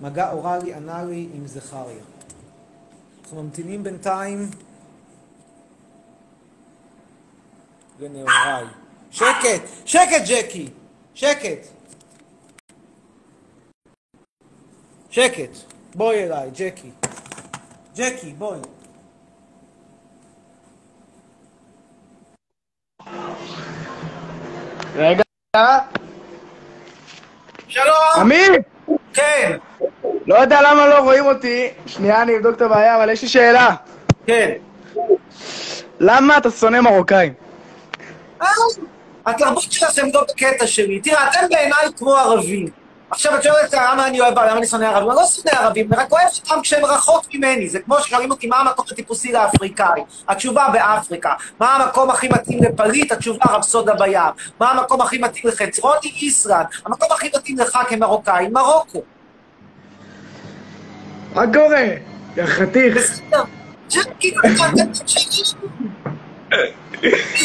מגע 0.00 0.32
אוראלי 0.32 0.74
אנאלי 0.74 1.28
עם 1.34 1.46
זכריה. 1.46 2.04
אנחנו 3.32 3.44
ממתינים 3.44 3.82
בינתיים 3.82 4.50
לנעוריי. 8.00 8.64
שקט! 9.10 9.62
שקט, 9.84 10.22
ג'קי! 10.28 10.68
שקט! 11.14 11.66
שקט. 15.10 15.50
בואי 15.94 16.24
אליי, 16.24 16.50
ג'קי. 16.50 16.90
ג'קי, 17.96 18.32
בואי. 18.32 18.58
רגע, 24.94 25.22
שלום! 27.68 28.20
אמיר! 28.20 28.71
כן, 29.14 29.56
לא 30.26 30.34
יודע 30.34 30.60
למה 30.62 30.86
לא 30.86 30.98
רואים 30.98 31.26
אותי. 31.26 31.68
שנייה, 31.86 32.22
אני 32.22 32.36
אבדוק 32.36 32.56
את 32.56 32.62
הבעיה, 32.62 32.96
אבל 32.96 33.10
יש 33.10 33.22
לי 33.22 33.28
שאלה. 33.28 33.74
כן. 34.26 34.50
למה 36.00 36.36
אתה 36.36 36.50
שונא 36.50 36.80
מרוקאים? 36.80 37.32
אה, 38.42 38.46
התרבות 39.26 39.62
שלכם 39.62 40.06
לא 40.14 40.24
בקטע 40.28 40.66
שלי. 40.66 41.00
תראה, 41.00 41.28
אתם 41.30 41.46
בעיניי 41.50 41.86
כמו 41.96 42.16
ערבים. 42.16 42.81
עכשיו 43.12 43.36
את 43.36 43.42
שואלת 43.42 43.74
למה 43.74 44.06
אני 44.06 44.20
אוהב, 44.20 44.38
למה 44.38 44.58
אני 44.58 44.66
שונא 44.66 44.84
ערבים? 44.84 45.10
אני 45.10 45.16
לא 45.16 45.26
שונא 45.26 45.50
ערבים, 45.50 45.92
אני 45.92 46.02
רק 46.02 46.12
אוהב 46.12 46.28
אותם 46.42 46.62
כשהם 46.62 46.84
רחוק 46.84 47.26
ממני. 47.34 47.68
זה 47.68 47.80
כמו 47.80 48.00
ששואלים 48.00 48.30
אותי 48.30 48.46
מה 48.46 48.56
המקום 48.56 48.84
הטיפוסי 48.90 49.32
לאפריקאי. 49.32 50.02
התשובה 50.28 50.68
באפריקה. 50.72 51.34
מה 51.60 51.76
המקום 51.76 52.10
הכי 52.10 52.28
מתאים 52.28 52.60
לפליט? 52.62 53.12
התשובה 53.12 53.44
רפסודה 53.50 53.94
בים. 53.94 54.20
מה 54.60 54.70
המקום 54.70 55.00
הכי 55.00 55.18
מתאים 55.18 55.44
לחצרוני? 55.48 56.12
איסלנד. 56.22 56.66
המקום 56.86 57.08
הכי 57.12 57.30
מתאים 57.36 57.58
לך 57.58 57.78
כמרוקאי? 57.88 58.48
מרוקו. 58.48 59.02
מה 61.34 61.42
קורה? 61.52 61.86
יא 62.36 62.46
חתיך. 62.46 62.96
שלי. 63.88 64.34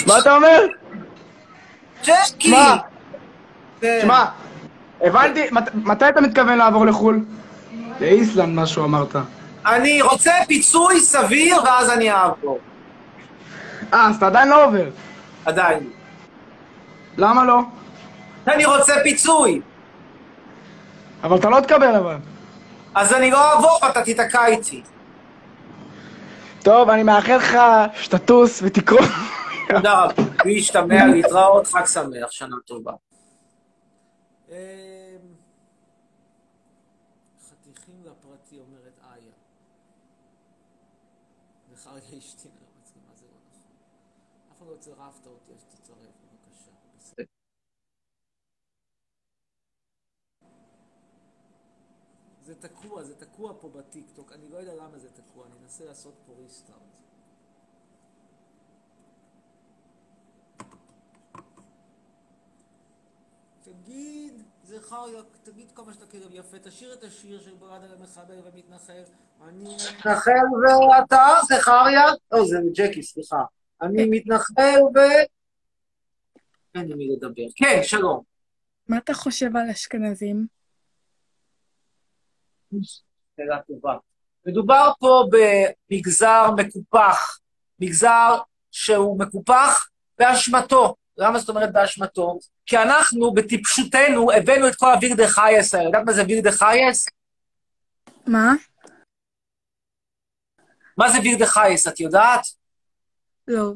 מה 0.07 0.19
אתה 0.19 0.35
אומר? 0.35 0.65
ג'קי! 2.05 2.51
מה? 2.51 2.77
כן. 3.81 3.99
שמע, 4.01 4.25
הבנתי, 5.01 5.47
מת- 5.51 5.75
מתי 5.75 6.09
אתה 6.09 6.21
מתכוון 6.21 6.57
לעבור 6.57 6.85
לחו"ל? 6.85 7.19
לאיסלנד, 8.01 8.59
משהו 8.59 8.83
אמרת. 8.83 9.15
אני 9.65 10.01
רוצה 10.01 10.31
פיצוי 10.47 10.99
סביר 10.99 11.63
ואז 11.63 11.89
אני 11.89 12.11
אעבור. 12.11 12.59
אה, 13.93 14.07
אז 14.09 14.15
אתה 14.15 14.27
עדיין 14.27 14.49
לא 14.49 14.65
עובר. 14.65 14.89
עדיין. 15.45 15.89
למה 17.17 17.45
לא? 17.45 17.59
אני 18.47 18.65
רוצה 18.65 18.93
פיצוי. 19.03 19.61
אבל 21.23 21.37
אתה 21.37 21.49
לא 21.49 21.59
תקבל 21.59 21.95
אבל. 21.95 22.15
אז 22.95 23.13
אני 23.13 23.31
לא 23.31 23.51
אעבור 23.53 23.79
ואתה 23.83 24.01
תיתקע 24.01 24.45
איתי. 24.45 24.81
טוב, 26.63 26.89
אני 26.89 27.03
מאחל 27.03 27.35
לך 27.35 27.57
שתטוס 27.93 28.59
ותקרוא. 28.63 28.99
תודה 29.69 30.01
רבה. 30.03 30.13
להשתמע, 30.45 31.05
להתראות, 31.05 31.67
חג 31.67 31.85
שמח, 31.85 32.31
שנה 32.31 32.55
טובה. 32.65 32.91
אמ, 34.49 35.35
חתיכים 37.41 38.03
לפרטי, 38.03 38.59
אומרת 38.59 38.99
איה. 38.99 39.33
וחריה 41.69 42.03
אשתי 42.17 42.49
נראה 42.49 42.69
מצלמה, 42.81 43.15
זה 43.15 43.25
לא 43.25 43.37
נכון. 43.49 43.71
אף 44.51 44.57
אחד 44.57 44.67
לא 44.67 44.77
צירפת 44.77 45.27
אותי, 45.27 45.53
אז 45.53 45.65
תצרף, 45.65 45.97
בבקשה. 45.97 46.71
בסדר. 46.97 47.25
זה 52.43 52.55
תקוע, 52.55 53.03
זה 53.03 53.15
תקוע 53.15 53.53
פה 53.61 53.69
בטיקטוק, 53.69 54.31
אני 54.31 54.49
לא 54.49 54.57
יודע 54.57 54.75
למה 54.75 54.99
זה 54.99 55.09
תקוע, 55.11 55.45
אני 55.47 55.55
אנסה 55.63 55.85
לעשות 55.85 56.13
פה 56.25 56.33
ריסטארט. 56.33 56.86
תגיד, 63.67 64.43
זכריה, 64.63 65.21
תגיד 65.43 65.71
כמה 65.71 65.93
שאתה 65.93 66.05
כלב 66.05 66.31
יפה, 66.31 66.59
תשאיר 66.59 66.93
את 66.93 67.03
השיר 67.03 67.41
של 67.41 67.53
ברד 67.53 67.83
על 67.83 67.93
המחבל 67.99 68.39
ומתנחל. 68.43 69.03
אני... 69.43 69.75
מתנחל 69.99 70.31
ואתה, 70.89 71.25
זכריה? 71.49 72.05
לא, 72.31 72.45
זה 72.45 72.57
ג'קי, 72.73 73.03
סליחה. 73.03 73.43
אני 73.81 74.05
מתנחל 74.09 74.79
ו... 74.95 74.99
אין 76.75 76.91
עם 76.91 76.97
מי 76.97 77.07
לדבר. 77.15 77.43
כן, 77.55 77.79
שלום. 77.83 78.23
מה 78.87 78.97
אתה 78.97 79.13
חושב 79.13 79.57
על 79.57 79.69
אשכנזים? 79.69 80.47
שאלה 83.37 83.61
טובה. 83.67 83.97
מדובר 84.45 84.91
פה 84.99 85.23
במגזר 85.31 86.49
מקופח, 86.57 87.39
מגזר 87.79 88.37
שהוא 88.71 89.19
מקופח 89.19 89.89
באשמתו. 90.19 90.95
למה 91.17 91.39
זאת 91.39 91.49
אומרת 91.49 91.73
באשמתו? 91.73 92.39
כי 92.67 92.77
אנחנו, 92.77 93.33
בטיפשותנו, 93.33 94.31
הבאנו 94.31 94.67
את 94.67 94.75
כל 94.75 94.91
הווילדע 94.93 95.27
חיות 95.27 95.73
האלה. 95.75 95.85
יודעת 95.85 96.05
מה 96.05 96.13
זה 96.13 96.23
ווילדע 96.27 96.51
חיות? 96.51 97.05
מה? 98.27 98.53
מה 100.97 101.09
זה 101.11 101.17
ווילדע 101.23 101.45
חיות, 101.45 101.87
את 101.87 101.99
יודעת? 101.99 102.41
לא. 103.47 103.71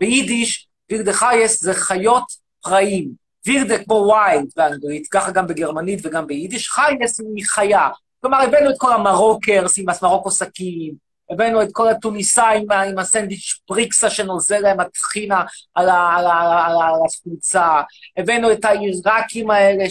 ביידיש, 0.00 0.68
ווילדע 0.90 1.12
חיות 1.12 1.62
זה 1.62 1.74
חיות 1.74 2.24
פראיים. 2.62 3.12
ווילדע 3.46 3.84
כמו 3.84 3.94
wild 3.94 4.52
באנגלית, 4.56 5.08
ככה 5.10 5.30
גם 5.30 5.46
בגרמנית 5.46 6.06
וגם 6.06 6.26
ביידיש, 6.26 6.70
חיות 6.70 7.20
היא 7.36 7.44
חיה. 7.46 7.88
כלומר, 8.20 8.38
הבאנו 8.38 8.70
את 8.70 8.74
כל 8.78 8.92
המרוקרס 8.92 9.78
עם 9.78 9.84
המרוקו 10.02 10.30
סכין, 10.30 10.94
הבאנו 11.30 11.62
את 11.62 11.68
כל 11.72 11.88
התוניסאים 11.88 12.72
עם 12.72 12.98
הסנדוויץ' 12.98 13.60
פריקסה 13.66 14.10
שנוזל 14.10 14.58
להם 14.58 14.80
הטחינה 14.80 15.44
על, 15.74 15.88
על, 15.88 16.26
על, 16.26 16.76
על 16.82 17.00
החולצה, 17.06 17.80
הבאנו 18.16 18.52
את 18.52 18.64
העיראקים 18.64 19.50
האלה, 19.50 19.90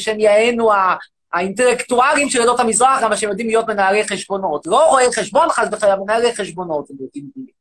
ה- 0.74 0.96
האינטלקטואלים 1.34 2.30
של 2.30 2.42
עדות 2.42 2.60
המזרח, 2.60 3.04
אבל 3.04 3.16
שהם 3.16 3.30
יודעים 3.30 3.48
להיות 3.48 3.68
מנהלי 3.68 4.08
חשבונות. 4.08 4.68
לא 4.68 4.90
רואי 4.90 5.06
חשבון 5.16 5.50
חס 5.50 5.68
וחלילה, 5.72 5.96
מנהלי 5.96 6.36
חשבונות 6.36 6.90
הם 6.90 6.96
יודעים 7.00 7.26
להיות. 7.36 7.60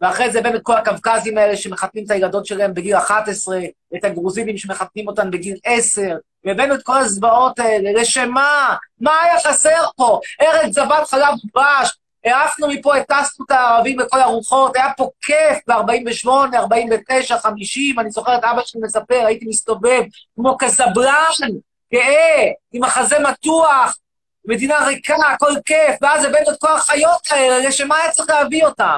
ואחרי 0.00 0.32
זה 0.32 0.40
את 0.56 0.62
כל 0.62 0.76
הקווקזים 0.76 1.38
האלה 1.38 1.56
שמחתנים 1.56 2.04
את 2.04 2.10
הילדות 2.10 2.46
שלהם 2.46 2.74
בגיל 2.74 2.96
11, 2.96 3.58
את 3.96 4.04
הגרוזינים 4.04 4.58
שמחתנים 4.58 5.08
אותן 5.08 5.30
בגיל 5.30 5.56
10, 5.64 6.16
והבאנו 6.44 6.74
את 6.74 6.82
כל 6.82 6.98
הזוועות 6.98 7.58
האלה, 7.58 8.00
לשם 8.00 8.30
מה? 8.30 8.76
מה 9.00 9.12
היה 9.22 9.40
חסר 9.40 9.82
פה? 9.96 10.20
ארץ 10.42 10.74
זבת 10.74 11.08
חלב 11.08 11.34
דבש, 11.44 11.98
העפנו 12.24 12.68
מפה, 12.68 12.96
הטסנו 12.96 13.44
את 13.44 13.50
הערבים 13.50 13.96
בכל 13.96 14.20
הרוחות, 14.20 14.76
היה 14.76 14.88
פה 14.96 15.10
כיף 15.20 15.58
ב-48, 15.66 16.28
49, 16.56 17.38
50, 17.38 17.98
אני 17.98 18.10
זוכר 18.10 18.36
את 18.38 18.44
אבא 18.44 18.60
שלי 18.64 18.80
מספר, 18.84 19.26
הייתי 19.26 19.46
מסתובב 19.48 20.02
כמו 20.34 20.56
קזבלן, 20.58 21.50
גאה, 21.92 22.50
עם 22.72 22.84
החזה 22.84 23.16
מתוח, 23.18 23.98
מדינה 24.44 24.86
ריקה, 24.86 25.16
הכל 25.32 25.52
כיף, 25.64 25.96
ואז 26.02 26.24
הבאנו 26.24 26.50
את 26.50 26.60
כל 26.60 26.72
החיות 26.72 27.20
האלה, 27.30 27.68
לשם 27.68 27.88
מה 27.88 27.96
היה 27.96 28.10
צריך 28.10 28.30
להביא 28.30 28.64
אותם? 28.64 28.96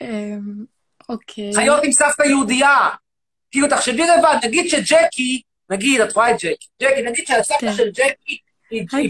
אמ, 0.00 0.64
אוקיי. 1.08 1.54
חיות 1.54 1.84
עם 1.84 1.92
סבתא 1.92 2.22
יהודייה. 2.22 2.88
כאילו, 3.50 3.68
תחשבי 3.68 4.02
לבד, 4.02 4.36
נגיד 4.44 4.70
שג'קי, 4.70 5.42
נגיד, 5.70 6.00
את 6.00 6.12
רואה 6.12 6.30
את 6.30 6.36
ג'קי, 6.36 6.66
ג'קי, 6.82 7.02
נגיד 7.02 7.26
שהסבתא 7.26 7.60
כן. 7.60 7.72
של 7.72 7.90
ג'קי 7.90 8.38
היא 8.70 8.86
היי, 8.92 9.08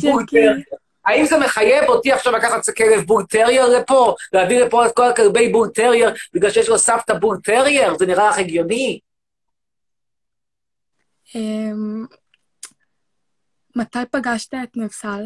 האם 1.07 1.25
זה 1.25 1.39
מחייב 1.39 1.85
אותי 1.89 2.13
עכשיו 2.13 2.33
לקחת 2.33 2.71
כלב 2.77 3.05
בול 3.07 3.27
טרייר 3.27 3.79
לפה? 3.79 4.15
להביא 4.33 4.65
לפה 4.65 4.87
את 4.87 4.97
כל 4.97 5.09
הכלבי 5.09 5.49
בול 5.49 5.69
טרייר 5.69 6.15
בגלל 6.35 6.51
שיש 6.51 6.69
לו 6.69 6.79
סבתא 6.79 7.15
בול 7.15 7.41
טרייר? 7.45 7.99
זה 7.99 8.07
נראה 8.07 8.29
לך 8.31 8.39
הגיוני? 8.39 9.01
אמ, 11.35 12.07
מתי 13.77 13.99
פגשת 14.11 14.55
את 14.55 14.77
נבסל? 14.77 15.25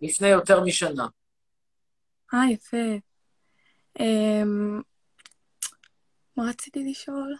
לפני 0.00 0.28
יותר 0.28 0.60
משנה. 0.60 1.06
אה, 2.34 2.50
יפה. 2.50 2.98
אמ, 4.00 4.80
מה 6.36 6.44
רציתי 6.48 6.84
לשאול? 6.90 7.36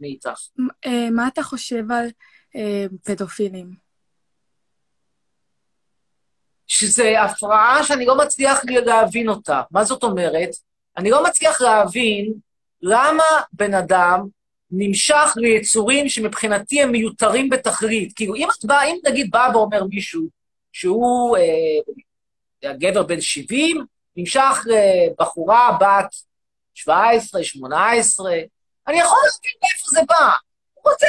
אני 0.00 0.08
איתך. 0.08 0.40
אה, 0.86 1.10
מה 1.10 1.28
אתה 1.28 1.42
חושב 1.42 1.92
על 1.92 2.06
אה, 2.56 2.86
פדופילים? 3.04 3.87
שזה 6.68 7.22
הפרעה 7.22 7.84
שאני 7.84 8.06
לא 8.06 8.18
מצליח 8.18 8.64
לי 8.64 8.80
להבין 8.80 9.28
אותה. 9.28 9.62
מה 9.70 9.84
זאת 9.84 10.02
אומרת? 10.02 10.50
אני 10.96 11.10
לא 11.10 11.24
מצליח 11.24 11.60
להבין 11.60 12.32
למה 12.82 13.24
בן 13.52 13.74
אדם 13.74 14.26
נמשך 14.70 15.32
ליצורים 15.36 16.08
שמבחינתי 16.08 16.82
הם 16.82 16.92
מיותרים 16.92 17.48
בתכלית. 17.48 18.12
כאילו, 18.16 18.34
אם 18.34 18.48
את 18.58 18.64
באה, 18.64 18.84
אם 18.84 18.96
נגיד 19.08 19.30
בא 19.30 19.50
ואומר 19.54 19.84
מישהו 19.84 20.22
שהוא 20.72 21.36
אה, 21.36 22.72
גבר 22.72 23.02
בן 23.02 23.20
70, 23.20 23.84
נמשך 24.16 24.66
לבחורה 24.66 25.76
בת 25.80 26.14
17, 26.74 27.44
18, 27.44 28.32
אני 28.88 28.98
יכול 28.98 29.18
להבין 29.24 29.52
מאיפה 29.62 29.88
זה 29.90 30.00
בא. 30.08 30.30
הוא 30.74 30.92
רוצה. 30.92 31.06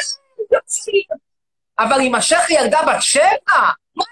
אבל 1.79 2.01
יימשך 2.01 2.39
לי 2.49 2.55
ילדה 2.55 2.79
בת 2.87 3.01
שבע? 3.01 3.59
מה 3.95 4.03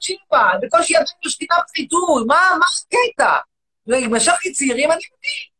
שבע? 0.00 0.58
בקושי 0.62 0.94
ילדה 0.94 1.10
משתינה 1.26 1.56
בחיתול, 1.68 2.24
מה 2.26 2.50
מה 2.58 2.66
הקטע? 2.66 3.36
לי 4.44 4.52
צעירים, 4.52 4.90
אני 4.90 5.00
מבין. 5.00 5.50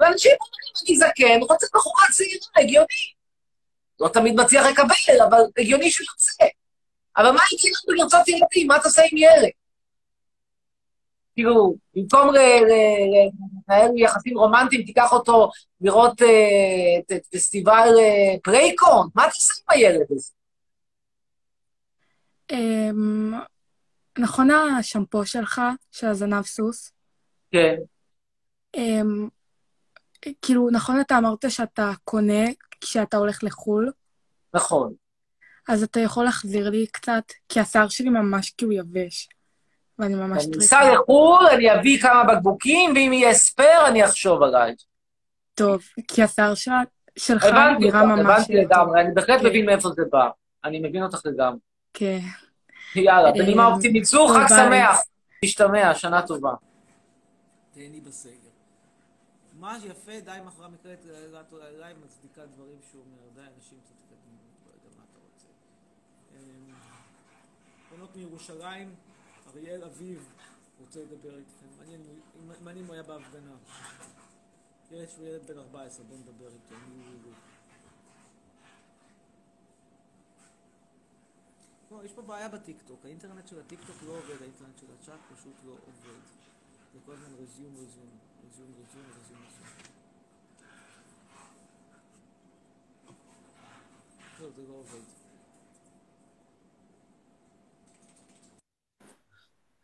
ואנשים 0.00 0.30
אומרים, 0.30 0.72
אני 0.88 0.96
זקן, 0.96 1.40
רוצה 1.40 1.66
בחורה 1.74 2.04
צעירה, 2.12 2.46
הגיוני. 2.56 3.12
לא 4.00 4.08
תמיד 4.08 4.34
מצליח 4.34 4.66
לקבל, 4.66 5.22
אבל 5.28 5.40
הגיוני 5.58 5.90
שהוא 5.90 6.06
יוצא. 6.12 6.44
אבל 7.16 7.30
מה 7.30 7.40
יקרה 7.52 7.70
לנו 7.88 8.02
לרצות 8.02 8.28
ילדים? 8.28 8.66
מה 8.66 8.78
תעשה 8.78 9.02
עם 9.12 9.18
ילד? 9.18 9.50
כאילו, 11.34 11.74
במקום 11.94 12.30
לנהל 12.34 13.90
יחסים 13.96 14.38
רומנטיים, 14.38 14.82
תיקח 14.82 15.12
אותו 15.12 15.50
לראות 15.80 16.22
אה, 16.22 17.16
את 17.16 17.26
פסטיבל 17.26 17.88
אה, 17.98 18.38
פרייקון? 18.42 19.08
מה 19.14 19.24
תעשה 19.24 19.54
עם 19.54 19.78
הילד 19.78 20.06
הזה? 20.10 20.30
נכון 24.18 24.50
השמפו 24.50 25.26
שלך, 25.26 25.60
של 25.90 26.06
הזנב 26.06 26.42
סוס? 26.44 26.92
כן. 27.52 27.74
אמ, 28.74 29.28
כאילו, 30.42 30.70
נכון 30.70 31.00
אתה 31.00 31.18
אמרת 31.18 31.44
שאתה 31.48 31.90
קונה 32.04 32.44
כשאתה 32.80 33.16
הולך 33.16 33.44
לחו"ל, 33.44 33.92
נכון. 34.54 34.92
אז 35.68 35.82
אתה 35.82 36.00
יכול 36.00 36.24
להחזיר 36.24 36.70
לי 36.70 36.86
קצת, 36.86 37.22
כי 37.48 37.60
השיער 37.60 37.88
שלי 37.88 38.08
ממש 38.10 38.50
כאילו 38.50 38.72
יבש, 38.72 39.28
ואני 39.98 40.14
ממש 40.14 40.44
אני 40.44 40.52
טריקה. 40.52 40.64
אסע 40.64 40.94
לחו"ל, 40.94 41.46
אני 41.46 41.74
אביא 41.74 42.00
כמה 42.02 42.24
בקבוקים, 42.24 42.90
ואם 42.94 43.12
יהיה 43.12 43.34
ספייר, 43.34 43.86
אני 43.88 44.04
אחשוב 44.04 44.42
עליי. 44.42 44.74
טוב, 45.54 45.82
כי 46.08 46.22
השיער 46.22 46.54
של- 46.54 46.70
שלך 47.18 47.44
נראה 47.80 48.06
ממש... 48.06 48.20
הבנתי 48.20 48.52
לגמרי, 48.54 49.00
אני 49.00 49.14
בהחלט 49.14 49.40
כן. 49.40 49.46
מבין 49.46 49.66
מאיפה 49.66 49.88
זה 49.90 50.02
בא. 50.12 50.28
אני 50.64 50.78
מבין 50.80 51.02
אותך 51.02 51.20
לגמרי. 51.24 51.58
כן. 51.94 52.18
יאללה, 52.96 53.28
אה, 53.28 53.32
בנימה 53.32 53.66
אופטימית 53.66 54.04
זו, 54.04 54.28
חג. 54.28 54.46
שמח. 54.48 54.96
תשתמע, 55.44 55.94
שנה 55.94 56.26
טובה. 56.26 56.54
תהני 57.74 58.00
בסגר. 58.00 58.32
מה 59.58 59.80
שיפה, 59.80 60.20
די 60.24 60.38
מאחורי 60.44 60.66
המקלט, 60.66 60.98
לייב 61.78 61.96
מצדיקה 62.04 62.46
דברים 62.46 62.78
שהוא 62.90 63.02
אומר, 63.02 63.22
די 63.34 63.50
אנשים 63.56 63.78
קצת 63.84 63.94
קדימה, 64.06 64.38
לא 64.66 64.72
יודע 64.74 64.96
מה 64.98 65.04
אתה 65.12 65.18
רוצה. 65.32 65.48
אמ, 66.34 66.74
בנות 67.96 68.16
מירושלים, 68.16 68.94
אריאל 69.54 69.84
אביב 69.84 70.28
רוצה 70.80 71.00
לדבר 71.00 71.36
איתכם, 71.38 71.66
מעניין 71.78 72.00
אם- 72.78 72.84
הוא 72.86 72.94
היה 72.94 73.02
בהפגנה. 73.02 73.54
ילד 74.90 75.08
שהוא 75.08 75.26
ילד 75.26 75.46
בן 75.46 75.58
14, 75.58 76.04
בוא 76.06 76.16
נדבר 76.16 76.46
איתו, 76.46 76.74
הוא. 81.92 82.00
לא, 82.00 82.04
יש 82.04 82.12
פה 82.12 82.22
בעיה 82.22 82.48
בטיקטוק, 82.48 83.04
האינטרנט 83.04 83.48
של 83.48 83.60
הטיקטוק 83.60 83.96
לא 84.06 84.12
עובד, 84.12 84.40
האינטרנט 84.40 84.78
של 84.78 84.86
הצ'אט 85.00 85.20
פשוט 85.34 85.54
לא 85.66 85.72
עובד. 85.72 86.20
זה 86.92 86.98
כל 87.06 87.12
הזמן 87.12 87.34
רזיום, 87.42 87.74
רזיום, 87.74 88.08
רזיום, 88.48 88.68
רזיום, 88.70 89.04
רזיום, 89.08 89.42
רזיום. 89.46 89.92
זהו, 94.38 94.50
זה 94.56 94.62
לא 94.68 94.74
עובד. 94.74 95.00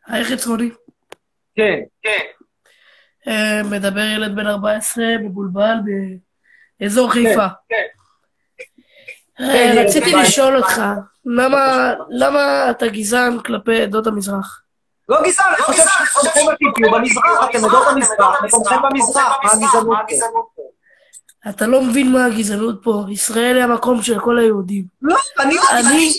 היי 0.06 0.24
חצרוני. 0.24 0.70
כן, 1.54 1.80
כן. 2.02 2.24
אה, 3.28 3.62
מדבר 3.70 4.00
ילד 4.00 4.36
בן 4.36 4.46
14, 4.46 5.04
מבולבל, 5.22 5.76
באזור 6.80 7.12
חיפה. 7.12 7.48
כן. 7.68 7.74
כן, 7.76 7.97
רציתי 9.40 10.12
בן 10.12 10.18
לשאול 10.18 10.56
אותך, 10.56 10.82
למה 11.24 11.92
למה 12.10 12.70
אתה 12.70 12.86
גזען 12.86 13.38
כלפי 13.40 13.82
עדות 13.82 14.06
המזרח? 14.06 14.62
לא 15.08 15.22
גזען, 15.22 15.46
אני 15.54 15.62
חושב 15.62 15.82
שמקומכם 15.82 16.40
הטבעי 16.52 16.88
הוא 16.90 16.98
במזרח, 16.98 17.50
אתם 17.50 17.64
עדות 17.64 17.86
המזרח, 17.88 18.42
מקומכם 18.44 18.76
במזרח, 18.90 19.38
מה 19.44 20.00
הגזענות 20.00 20.46
פה? 20.54 20.62
אתה 21.48 21.66
לא 21.66 21.82
מבין 21.82 22.12
מה 22.12 22.24
הגזענות 22.24 22.80
פה. 22.82 23.04
ישראל 23.10 23.56
היא 23.56 23.64
המקום 23.64 24.02
של 24.02 24.20
כל 24.20 24.38
היהודים. 24.38 24.84
לא, 25.02 25.16
אני 25.38 25.54
לא 25.54 25.62
אני- 25.72 26.12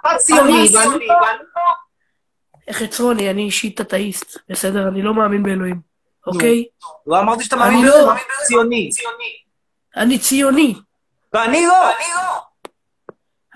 אתה 0.00 0.18
ציוני, 0.18 0.52
אני- 0.68 0.76
ואני 0.76 1.04
לא. 1.08 2.72
חצרוני, 2.74 3.30
אני 3.30 3.42
אישית 3.42 3.80
אתאיסט, 3.80 4.38
בסדר? 4.48 4.88
אני 4.88 5.02
לא 5.02 5.14
מאמין 5.14 5.42
באלוהים, 5.42 5.80
אוקיי? 6.26 6.64
לא 7.06 7.20
אמרתי 7.20 7.44
שאתה 7.44 7.56
אני 7.56 7.64
מאמין 7.64 7.86
לא. 7.86 8.06
מאמין 8.06 8.22
בזה 8.36 8.46
ציוני. 8.46 8.90
אני 9.96 10.18
ציוני, 10.18 10.74
ואני 11.32 11.66
לא. 11.66 11.74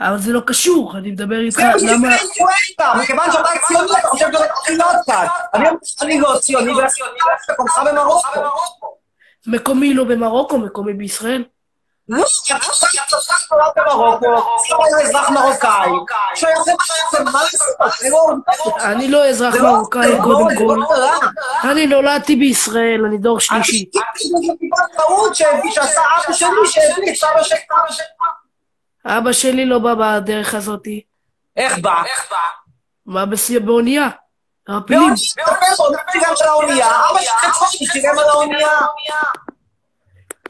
אבל 0.08 0.18
זה 0.18 0.32
לא 0.32 0.40
קשור, 0.46 0.92
אני 0.98 1.10
מדבר 1.10 1.40
איתך, 1.40 1.58
זה 1.58 1.64
בדיוק 1.74 1.90
למה... 1.92 2.08
האינפלואנטה, 2.08 2.92
מכיוון 3.02 3.32
שאתה 3.32 3.48
ציוני, 3.68 3.92
אתה 3.98 4.08
חושב 4.08 4.26
שאתה 4.32 4.72
להיות 4.72 4.96
כאן. 5.06 5.26
אני 6.02 6.20
לא 6.20 6.38
ציוני, 6.40 6.72
ואתה 6.74 6.92
מקומך 7.52 7.80
במרוקו. 7.86 8.40
מקומי 9.46 9.94
לא 9.94 10.04
במרוקו, 10.04 10.58
מקומי 10.58 10.92
בישראל. 10.92 11.44
לא, 12.08 12.24
אתה 12.46 12.56
אתה 12.56 13.80
נולד 13.90 14.20
במרוקו, 14.20 14.36
אתה 14.76 14.96
היה 14.96 15.08
אזרח 15.08 15.30
מרוקאי, 15.30 15.90
מה 17.24 17.42
לא- 18.10 18.36
אני 18.80 19.08
לא 19.08 19.28
אזרח 19.28 19.54
לא- 19.54 19.72
מרוקאי, 19.72 20.12
לא- 20.12 20.22
קודם 20.22 20.46
כל. 20.58 20.78
לא. 20.96 21.20
אני 21.70 21.86
נולדתי 21.86 22.36
בישראל, 22.36 23.04
אני 23.08 23.18
דור 23.18 23.40
שלישי. 23.40 23.90
זה 23.92 24.52
טיפה 24.60 24.76
טעות 24.96 25.34
שעשה 25.34 26.00
אבא 26.26 26.32
שלי, 26.32 26.48
שהביא 26.66 27.10
את 27.12 27.16
סבא 27.16 27.42
שלי. 27.42 27.58
אבא 29.06 29.32
שלי 29.32 29.66
לא 29.66 29.78
בא 29.78 29.94
בדרך 29.94 30.54
הזאתי. 30.54 31.00
איך 31.56 31.78
בא? 31.78 32.02
בא 33.06 33.24
בסיוע 33.24 33.62
באונייה. 33.62 34.08
האונייה. 34.68 35.00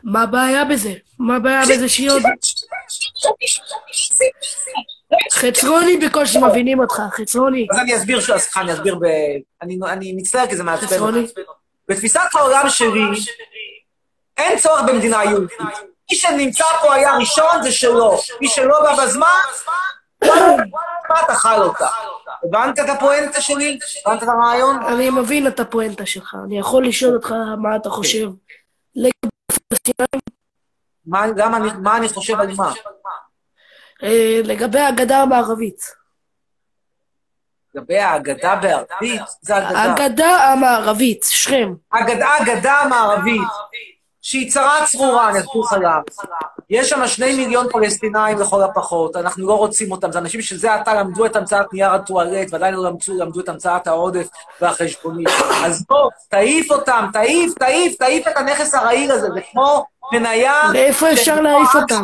מה 0.05 0.23
הבעיה 0.23 0.65
בזה? 0.65 0.93
מה 1.19 1.37
הבעיה 1.37 1.63
בזה 1.63 1.89
שהיא 1.89 2.11
עוד... 2.11 2.23
חצרוני 5.33 5.97
בקושי 5.97 6.39
מבינים 6.39 6.81
אותך, 6.81 7.03
חצרוני. 7.11 7.67
אז 7.73 7.79
אני 7.79 7.97
אסביר, 7.97 8.21
ש- 8.21 8.31
סליחה, 8.31 8.61
אני 8.61 8.73
אסביר 8.73 8.95
ב... 8.95 9.05
אני- 9.63 9.79
אני 9.89 10.13
מצטער 10.17 10.47
כי 10.47 10.57
זה 10.57 10.63
מעצבן. 10.63 10.87
חצרוני. 10.87 11.27
בתפיסת 11.89 12.21
העולם 12.35 12.69
שלי, 12.69 13.01
אין 14.37 14.59
צורך 14.59 14.81
במדינה 14.87 15.25
יהודית. 15.25 15.59
מי 16.13 16.17
שנמצא 16.17 16.65
פה 16.83 16.95
היה 16.95 17.17
ראשון 17.17 17.63
זה 17.63 17.73
שלו. 17.73 18.19
מי 18.41 18.49
שלא 18.49 18.83
בא 18.83 19.05
בזמן, 19.05 19.27
מה 21.09 21.23
תאכל 21.27 21.63
אותה. 21.63 21.87
הבנת 22.45 22.79
את 22.79 22.89
הפואנטה 22.89 23.41
שלי? 23.41 23.79
הבנת 24.07 24.23
את 24.23 24.29
הרעיון? 24.29 24.83
אני 24.87 25.11
מבין 25.11 25.47
את 25.47 25.61
הפואנטה 25.61 26.07
שלך, 26.07 26.37
אני 26.47 26.59
יכול 26.59 26.87
לשאול 26.87 27.15
אותך 27.15 27.33
מה 27.59 27.77
אתה 27.77 27.91
חושב. 27.91 28.29
לגבי 28.95 29.11
הפלסטינאים, 29.51 30.23
מה 31.07 31.97
אני- 31.97 32.09
חושב 32.09 32.41
על 32.41 32.49
מה? 32.57 32.73
אה, 34.03 34.41
לגבי 34.45 34.81
הגדה 34.81 35.19
המערבית. 35.19 35.81
לגבי 37.75 37.99
האגדה 37.99 38.57
בערבית, 38.57 39.23
זה 39.41 39.59
אגדה. 39.59 39.83
הגדה 39.83 40.29
המערבית, 40.53 41.25
שכם. 41.29 41.73
אגדה 41.91 42.73
המערבית, 42.81 43.43
שהיא 44.23 44.53
צרה 44.53 44.87
צרורה, 44.87 45.31
אני 45.31 45.39
אסביר 45.39 45.63
לך 45.63 45.73
למה. 45.73 46.01
יש 46.71 46.91
שם 46.91 47.07
שני 47.07 47.37
מיליון 47.37 47.69
פלסטינאים 47.73 48.39
לכל 48.39 48.63
הפחות, 48.63 49.17
אנחנו 49.17 49.47
לא 49.47 49.55
רוצים 49.59 49.93
אותם, 49.93 50.13
זה 50.13 50.19
אנשים 50.19 50.43
שזה 50.43 50.75
עתה 50.75 50.95
למדו 50.95 51.27
את 51.27 51.37
המצאת 51.37 51.73
נייר 51.73 51.91
הטואלט, 51.91 52.49
ועדיין 52.53 52.75
לא 52.75 52.85
למדו, 52.85 52.99
למדו 53.09 53.41
את 53.41 53.49
המצאת 53.49 53.87
העודף 53.87 54.27
והחשבונית. 54.61 55.29
אז 55.65 55.85
בוא, 55.89 56.11
תעיף 56.29 56.71
אותם, 56.71 57.07
תעיף, 57.13 57.55
תעיף, 57.59 57.97
תעיף 57.99 58.29
את 58.29 58.37
הנכס 58.37 58.75
הרעיל 58.75 59.13
הזה, 59.13 59.29
זה 59.35 59.41
כמו 59.53 59.85
מניה... 60.13 60.63
לאיפה 60.73 61.13
אפשר 61.13 61.41
להעיף 61.41 61.75
אותם? 61.75 62.03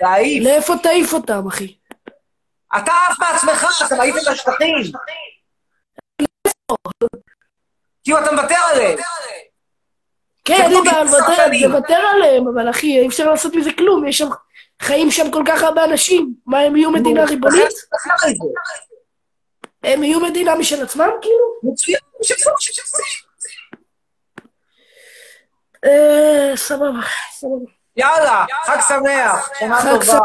להעיף. 0.00 0.44
לאיפה 0.44 0.74
תעיף 0.82 1.12
אותם, 1.12 1.46
אחי? 1.48 1.74
אתה 2.76 2.92
עף 3.08 3.16
בעצמך, 3.18 3.66
אתה 3.86 3.96
מעיף 3.96 4.16
את 4.22 4.28
השטחים. 4.28 4.76
כאילו, 8.04 8.18
אתה 8.18 8.32
מוותר 8.32 8.58
עליהם. 8.72 8.98
כן, 10.48 10.70
כמו 10.70 10.82
בעל 10.84 11.50
גיוס 11.50 11.72
לוותר- 11.74 12.06
עליהם, 12.14 12.48
אבל 12.48 12.70
אחי, 12.70 12.98
אי 13.00 13.08
אפשר 13.08 13.30
לעשות 13.30 13.54
מזה 13.54 13.70
כלום, 13.78 14.06
יש 14.08 14.18
שם... 14.18 14.28
חיים 14.82 15.10
שם 15.10 15.30
כל 15.30 15.42
כך 15.46 15.62
הרבה 15.62 15.84
אנשים. 15.84 16.34
מה, 16.46 16.58
הם 16.60 16.76
יהיו 16.76 16.90
מדינה 16.90 17.24
ריבונית? 17.24 17.70
זה. 17.70 17.86
הם 19.82 20.02
יהיו 20.02 20.20
מדינה 20.20 20.54
משל 20.54 20.82
עצמם, 20.82 21.08
כאילו? 21.22 21.72
מצוין, 21.72 21.98
שפסוק, 22.22 22.60
שפסוק. 22.60 23.00
אה, 25.84 26.52
סבבה, 26.56 27.00
סבבה. 27.32 27.70
יאללה, 27.96 28.44
חג 28.64 28.78
שמח, 28.88 29.50
שנה 29.58 29.78
טובה. 29.82 30.18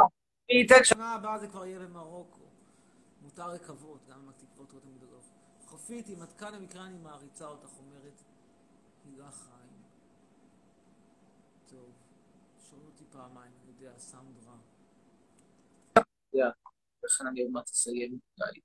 מי 0.51 0.57
ייתן 0.59 0.83
שנה 0.83 1.13
הבאה 1.13 1.37
זה 1.39 1.47
כבר 1.47 1.65
יהיה 1.65 1.79
במרוקו. 1.79 2.39
מותר 3.21 3.47
לקוות, 3.53 3.99
גם 4.09 4.15
אם 4.23 4.29
התקוות 4.29 4.73
לא 4.73 4.79
תמיד. 4.79 4.93
חופית, 5.69 6.09
אם 6.09 6.23
את 6.23 6.33
כאן 6.39 6.49
במקרה 6.59 6.81
אני 6.83 6.97
מעריצה 7.03 7.45
אותך, 7.45 7.67
אומרת. 7.79 8.21
טוב, 11.73 11.91
שומעים 12.69 12.87
אותי 12.87 13.03
פעמיים, 13.11 13.51
אני 13.63 13.71
יודע, 13.71 13.97
סאונד 13.97 14.37
רע. 14.45 14.57
לכן 17.03 17.27
אני 17.27 17.41
עוד 17.41 17.51
מעט 17.51 17.69
אסיים. 17.69 18.19
די. 18.37 18.59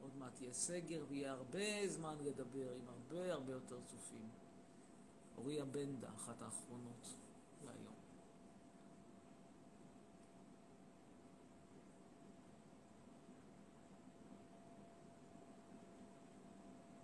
עוד 0.00 0.16
מעט 0.16 0.40
יהיה 0.40 0.52
סגר 0.52 1.04
ויהיה 1.08 1.32
הרבה 1.32 1.88
זמן 1.88 2.16
לדבר 2.20 2.74
עם 2.74 2.88
הרבה 2.88 3.32
הרבה 3.32 3.52
יותר 3.52 3.80
צופים. 3.84 4.28
אוריה 5.36 5.64
בנדה, 5.64 6.08
אחת 6.16 6.42
האחרונות 6.42 7.06
להיום. 7.64 7.94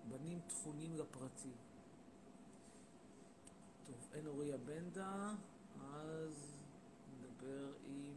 בנים 0.09 0.40
תכונים 0.40 0.96
לפרטי. 0.96 1.52
טוב, 3.87 3.96
אין 4.14 4.27
אוריה 4.27 4.57
בנדה, 4.57 5.31
אז 5.94 6.35
נדבר 7.12 7.66
עם 7.87 8.14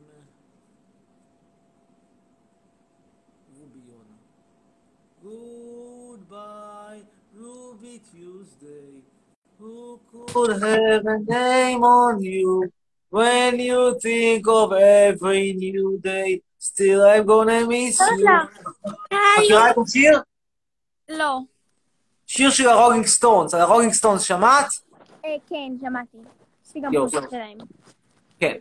רובי 3.59 3.79
יונה. 3.87 4.17
Goodbye, 5.23 7.03
Ruby 7.37 7.99
Tuesday. 8.11 9.03
Who 9.59 9.99
could 10.11 10.51
have 10.61 11.05
a 11.05 11.19
name 11.37 11.83
on 11.83 12.23
you 12.23 12.71
when 13.09 13.59
you 13.59 13.99
think 14.05 14.47
of 14.47 14.71
every 14.73 15.53
new 15.53 15.99
day. 16.11 16.41
Still 16.59 17.01
I'm 17.03 17.25
gonna 17.25 17.61
miss 17.67 17.99
you. 17.99 18.29
מכירה 19.37 19.71
את 19.71 19.75
השיר? 19.87 20.21
לא. 21.09 21.39
שיר 22.27 22.49
של 22.49 22.67
הרולינג 22.67 23.05
סטונס. 23.05 23.53
על 23.53 23.61
הרולינג 23.61 23.93
סטונס 23.93 24.21
שמעת? 24.21 24.88
אה, 25.25 25.35
כן, 25.47 25.71
שמעתי. 25.81 26.17
יש 26.65 26.75
לי 26.75 26.81
גם. 26.81 26.91
פוסט 26.93 27.31
שלהם. 27.31 27.57
כן. 28.39 28.53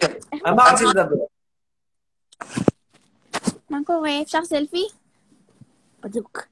מה 0.57 0.62
רציתי 0.73 0.90
לדבר? 0.90 1.25
מה 3.71 3.79
קורה? 3.87 4.23
אפשר 4.23 4.44
סלפי? 4.44 4.85
בדוק. 6.01 6.47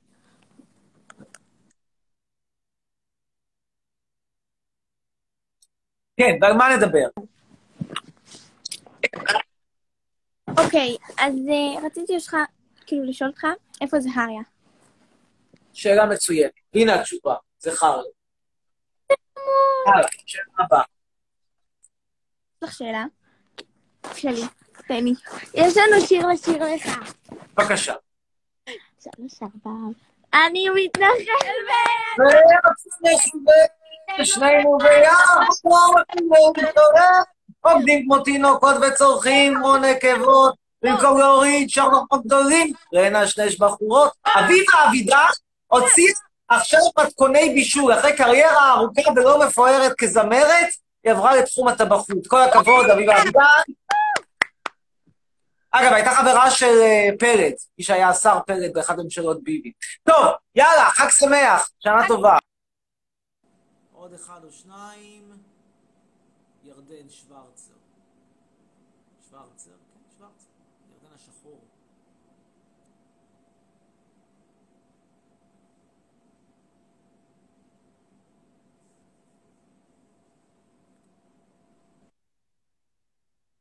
כן, 6.16 6.38
ועל 6.40 6.52
מה 6.52 6.64
נדבר? 6.76 7.08
אוקיי, 10.50 10.96
אז 11.18 11.34
אה, 11.48 11.86
רציתי 11.86 12.14
אותך, 12.14 12.36
כאילו 12.86 13.04
לשאול 13.04 13.30
אותך, 13.30 13.46
איפה 13.80 14.00
זה 14.00 14.08
הריה? 14.14 14.42
שאלה 15.72 16.06
מצוינת. 16.06 16.52
הנה 16.74 17.00
התשובה. 17.00 17.34
זה 17.58 17.70
הלאה, 19.86 20.08
שאלה 20.26 20.44
הבאה. 20.58 20.82
יש 22.62 22.68
לך 22.68 22.72
שאלה? 22.74 23.04
שלי, 24.14 24.42
לי. 24.90 25.14
יש 25.54 25.76
לנו 25.76 26.06
שיר 26.06 26.26
לשיר 26.26 26.74
לך. 26.74 27.14
בבקשה. 27.54 27.94
שלוש, 29.00 29.42
ארבע. 29.42 29.70
אני 30.34 30.68
מתנחל 30.68 31.56
ב... 31.68 31.72
שנינו 34.24 34.78
ביחד, 34.78 35.40
עובדים 37.60 38.04
כמו 38.04 38.18
תינוקות 38.18 38.74
וצורכים 38.82 39.54
כמו 39.54 39.76
נקבות, 39.76 40.54
במקום 40.82 41.18
להוריד 41.18 41.70
שרנופות 41.70 42.26
גדולים, 42.26 42.72
לנשנש 42.92 43.58
בחורות. 43.58 44.12
אביבה 44.26 44.72
אבידע 44.88 45.20
הוציאה 45.66 46.12
עכשיו 46.48 46.80
מתכוני 46.98 47.50
בישול, 47.54 47.92
אחרי 47.92 48.16
קריירה 48.16 48.72
ארוכה 48.72 49.10
ולא 49.16 49.46
מפוארת 49.46 49.92
כזמרת, 49.98 50.68
היא 51.04 51.12
עברה 51.12 51.36
לתחום 51.36 51.68
הטבחות. 51.68 52.26
כל 52.26 52.42
הכבוד, 52.42 52.90
אביבה 52.90 53.22
אבידע. 53.22 53.40
אגב, 55.70 55.92
הייתה 55.92 56.10
חברה 56.10 56.50
של 56.50 56.78
אה, 56.82 57.08
פרץ, 57.18 57.68
מי 57.78 57.84
שהיה 57.84 58.08
השר 58.08 58.38
פרץ 58.46 58.72
באחת 58.74 58.98
הממשלות 58.98 59.42
ביבי. 59.42 59.72
טוב, 60.02 60.26
יאללה, 60.54 60.90
חג 60.90 61.08
שמח, 61.10 61.70
שנה 61.80 62.08
טובה. 62.08 62.38
עוד 63.92 64.12
אחד 64.12 64.44
או 64.44 64.50
שניים. 64.50 65.32
ירדן 66.64 67.08
שוורצר. 67.08 67.72
שוורצר, 69.30 69.70
כן, 69.70 70.00
שוורצר. 70.18 70.46
ירדן 70.92 71.14
השחור. 71.14 71.60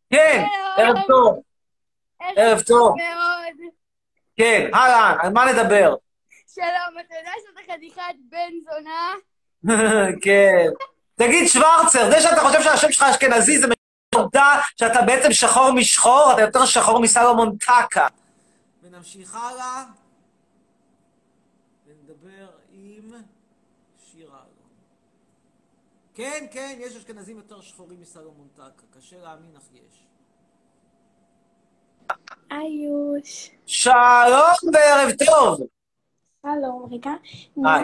כן, 0.10 0.46
ערב 0.78 0.98
טוב, 1.08 1.42
ערב 2.20 2.62
טוב. 2.62 2.96
מאוד. 2.98 3.72
כן, 4.38 4.70
אהלן, 4.74 5.18
על 5.22 5.34
מה 5.34 5.46
נדבר? 5.46 5.96
שלום, 6.54 7.00
אתה 7.06 7.16
יודע 7.16 7.32
שאתה 7.48 7.74
חתיכת 7.74 8.16
בן 8.30 8.54
זונה? 8.64 9.14
כן. 10.24 10.68
תגיד, 11.16 11.48
שוורצר, 11.48 12.10
זה 12.12 12.22
שאתה 12.22 12.42
חושב 12.42 12.62
שהשם 12.62 12.92
שלך 12.92 13.02
אשכנזי 13.04 13.58
זה 13.60 13.68
עובדה 14.16 14.62
שאתה 14.78 15.02
בעצם 15.02 15.34
שחור 15.34 15.72
משחור, 15.72 16.32
אתה 16.34 16.42
יותר 16.42 16.66
שחור 16.66 17.00
מסלומון 17.00 17.58
טקה. 17.58 18.08
ונמשיך 18.84 19.36
הלאה. 19.36 19.84
ונדבר 21.88 22.48
עם 22.72 23.12
שירה 24.12 24.38
אלון. 24.38 24.70
כן, 26.14 26.46
כן, 26.52 26.78
יש 26.80 26.96
אשכנזים 26.96 27.38
יותר 27.38 27.62
שחורים 27.62 28.02
מסלומון 28.02 28.48
טקה. 28.56 29.00
קשה 29.00 29.16
להאמין, 29.22 29.56
אך 29.58 29.64
יש. 29.74 30.05
איוש. 32.52 33.52
שלום 33.66 34.74
וערב 34.74 35.12
טוב. 35.26 35.68
שלום, 36.42 36.90
רגע. 36.92 37.12
נועה. 37.58 37.84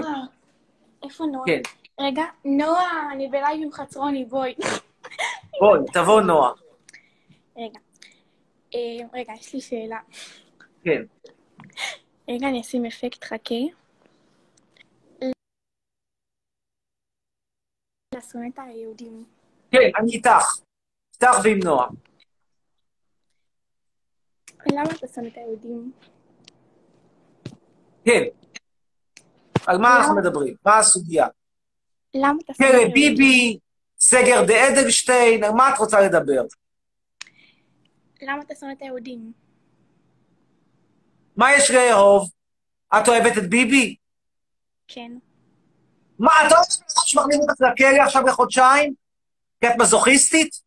איפה 1.04 1.24
נועה? 1.26 1.46
כן, 1.46 1.62
רגע, 2.00 2.24
נועה, 2.46 3.12
אני 3.12 3.28
בלייב 3.28 3.62
עם 3.64 3.72
חצרוני, 3.72 4.26
בואי. 4.26 4.56
בואי, 5.60 5.80
תבוא 5.94 6.22
נועה. 6.22 6.52
רגע. 7.58 7.80
אה, 8.76 9.08
רגע, 9.14 9.34
יש 9.34 9.54
לי 9.54 9.62
שאלה. 9.62 10.00
כן. 10.84 11.02
רגע, 12.30 12.48
אני 12.48 12.62
אשים 12.62 12.86
אפקט, 12.86 13.24
חכה. 13.24 13.56
לשונא 18.16 18.48
את 18.54 18.60
היהודים. 18.60 19.26
כן, 19.72 19.90
אני 20.00 20.12
איתך. 20.12 20.62
איתך 21.14 21.38
ועם 21.44 21.60
נועה. 21.64 21.88
למה 24.66 24.90
אתה 24.92 25.08
שונא 25.16 25.28
את 25.28 25.38
היהודים? 25.38 25.92
כן. 28.06 28.24
על 29.68 29.78
מה 29.78 29.98
אנחנו 29.98 30.16
מדברים? 30.16 30.56
מה 30.66 30.80
הסוגיה? 30.80 31.28
למה 32.14 32.38
אתה 32.46 32.54
שונא 32.54 32.70
את 32.70 32.74
היהודים? 32.74 32.94
ביבי, 32.94 33.60
סגר 34.00 34.46
דה 34.48 34.68
אדלשטיין, 34.70 35.44
על 35.44 35.52
מה 35.52 35.74
את 35.74 35.78
רוצה 35.78 36.02
לדבר? 36.02 36.42
למה 38.22 38.42
אתה 38.42 38.56
שונא 38.56 38.72
את 38.72 38.82
היהודים? 38.82 39.32
מה 41.38 41.54
יש 41.56 41.72
לאהוב? 41.72 42.30
את 42.98 43.08
אוהבת 43.08 43.38
את 43.38 43.50
ביבי? 43.50 43.96
כן. 44.88 45.12
מה, 46.20 46.32
את 46.48 46.52
אוהבת 46.52 46.68
שמכניסים 47.06 47.42
אותך 47.42 47.62
לכלא 47.62 48.04
עכשיו 48.04 48.22
לחודשיים? 48.28 48.94
כי 49.62 49.68
את 49.68 49.74
מזוכיסטית? 49.80 50.62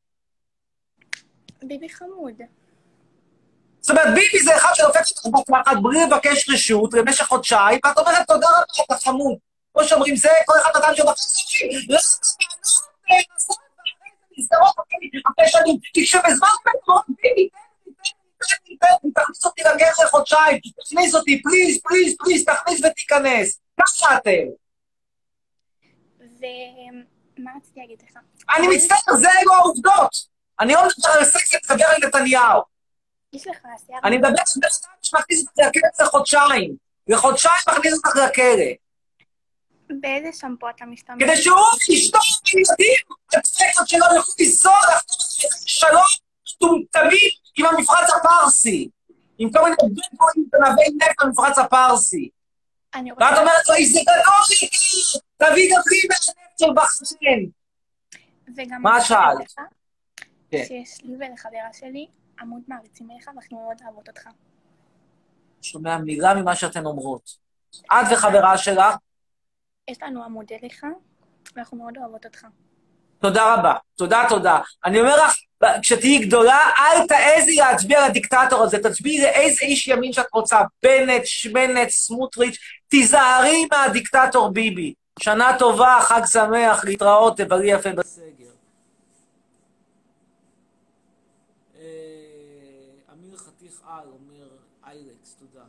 ביבי 1.63 1.89
חמוד. 1.89 2.41
זאת 3.85 3.91
אומרת, 3.91 4.15
ביבי 4.15 4.43
זה 4.43 4.57
אחד 4.57 4.71
שלופק 4.75 5.01
אותך 5.25 5.41
בפחד 5.41 5.77
בלי 5.83 6.05
לבקש 6.07 6.51
רשות 6.51 6.95
למשך 6.95 7.25
חודשיים, 7.25 7.79
ואת 7.85 7.99
אומרת, 7.99 8.27
תודה 8.27 8.47
רבה, 8.47 8.85
אתה 8.85 8.97
חמוד. 9.05 9.37
כמו 9.73 9.85
שאומרים, 9.85 10.17
זה 10.17 10.29
כל 10.47 10.55
אחד 10.61 10.71
נתן 10.77 10.95
שם 10.95 11.03
אחרי 11.09 11.17
אחרי 15.27 15.49
שנים, 15.49 15.77
כי 15.93 16.05
כשבזמן 16.05 16.49
בטוח, 16.67 17.03
ביבי, 17.09 17.49
תכניס 19.15 19.45
אותי 19.45 19.63
לכלא 19.63 20.05
לחודשיים, 20.05 20.59
תכניס 20.85 21.15
אותי, 21.15 21.43
please, 21.43 21.81
please, 21.83 22.17
please, 22.19 22.45
תכניס 22.45 22.81
ותיכנס. 22.85 23.61
ככה 23.81 24.17
אתם. 24.17 24.45
ומה 26.19 27.51
רציתי 27.57 27.81
להגיד 27.81 28.03
לך? 28.09 28.19
אני 28.57 28.69
מצטער, 28.69 29.17
זה 29.17 29.29
אלו 29.43 29.55
העובדות. 29.55 30.35
אני 30.61 30.73
לא 30.73 30.81
מדבר 30.83 31.09
על 31.19 31.25
סקס 31.25 31.55
מסגר 31.55 31.87
עם 31.97 32.09
נתניהו. 32.09 32.74
יש 33.35 33.47
לך 33.47 33.59
שיער... 33.87 34.01
אני 34.05 34.17
מדבר 34.17 34.29
אדם 34.29 34.93
שמכניס 35.03 35.41
אותך 35.41 35.59
לכלא 35.59 36.07
לחודשיים. 36.07 36.77
לחודשיים 37.09 37.63
מכניס 37.69 37.95
אותך 37.95 38.17
לכלא. 38.17 38.65
באיזה 40.01 40.33
שמפו 40.33 40.69
אתה 40.71 40.85
משתמש? 40.85 41.23
כדי 41.23 41.37
שהוא 41.37 41.57
ואשתו 41.57 42.19
וילדים, 42.55 42.97
הצוות 43.35 43.89
שלו 43.89 44.07
יוכלו 44.17 44.35
לנסוע 44.39 44.73
לחתום 44.73 45.17
שלום 45.67 46.03
מטומטמים 46.57 47.31
עם 47.59 47.67
המפרץ 47.67 48.11
הפרסי. 48.17 48.89
עם 49.39 49.53
כל 49.53 49.63
מיני 49.63 49.77
בדואים 49.77 50.49
ונבי 50.53 50.97
נפט 50.97 51.25
במפרץ 51.25 51.59
הפרסי. 51.59 52.29
ואת 52.95 53.39
אומרת 53.39 53.69
לו, 53.69 53.75
איזה 53.75 54.01
גדול 54.01 54.69
תביא 55.37 55.71
גברי 55.71 56.01
מהנפט 56.09 56.59
של 56.59 56.67
בחריין. 56.75 57.51
מה 58.81 59.01
שאלת? 59.01 59.55
כן. 60.51 60.65
שיש 60.69 61.01
לי 61.05 61.15
ולחברה 61.17 61.73
שלי 61.73 62.07
עמוד 62.41 62.63
מעריצים 62.69 63.11
אליך, 63.11 63.29
ואנחנו 63.29 63.59
מאוד 63.65 63.77
אוהבות 63.85 64.09
אותך. 64.09 64.29
שומע 65.63 65.99
מילה 65.99 66.35
ממה 66.35 66.57
שאתן 66.57 66.87
אומרות. 66.87 67.31
את 67.87 68.07
וחברה 68.13 68.59
שלך, 68.59 68.95
יש 69.91 70.03
לנו 70.03 70.25
עמוד 70.25 70.47
אליך, 70.53 70.87
ואנחנו 71.57 71.77
מאוד 71.77 71.99
אוהבות 71.99 72.25
אותך. 72.25 72.47
תודה 73.19 73.55
רבה. 73.55 73.75
תודה, 73.97 74.25
תודה. 74.29 74.59
אני 74.85 75.01
אומר 75.01 75.17
לך, 75.25 75.35
כשתהיי 75.83 76.19
גדולה, 76.27 76.59
אל 76.79 77.07
תעזי 77.07 77.57
להצביע 77.57 78.09
לדיקטטור 78.09 78.63
הזה, 78.63 78.79
תצביעי 78.83 79.23
לאיזה 79.23 79.65
איש 79.65 79.89
ימין 79.89 80.13
שאת 80.13 80.27
רוצה, 80.33 80.61
בנט, 80.83 81.23
שמנט, 81.25 81.89
סמוטריץ', 81.89 82.59
תיזהרי 82.89 83.67
מהדיקטטור 83.73 84.53
ביבי. 84.53 84.95
שנה 85.21 85.57
טובה, 85.59 85.99
חג 86.03 86.21
שמח, 86.27 86.85
להתראות, 86.85 87.37
תבלי 87.37 87.71
יפה 87.73 87.93
בסגר. 87.93 88.51
אה, 91.77 91.81
אמיר 93.13 93.37
חתיך 93.37 93.81
על 93.87 94.09
אומר, 94.09 94.49
איילקס, 94.87 95.35
תודה. 95.35 95.65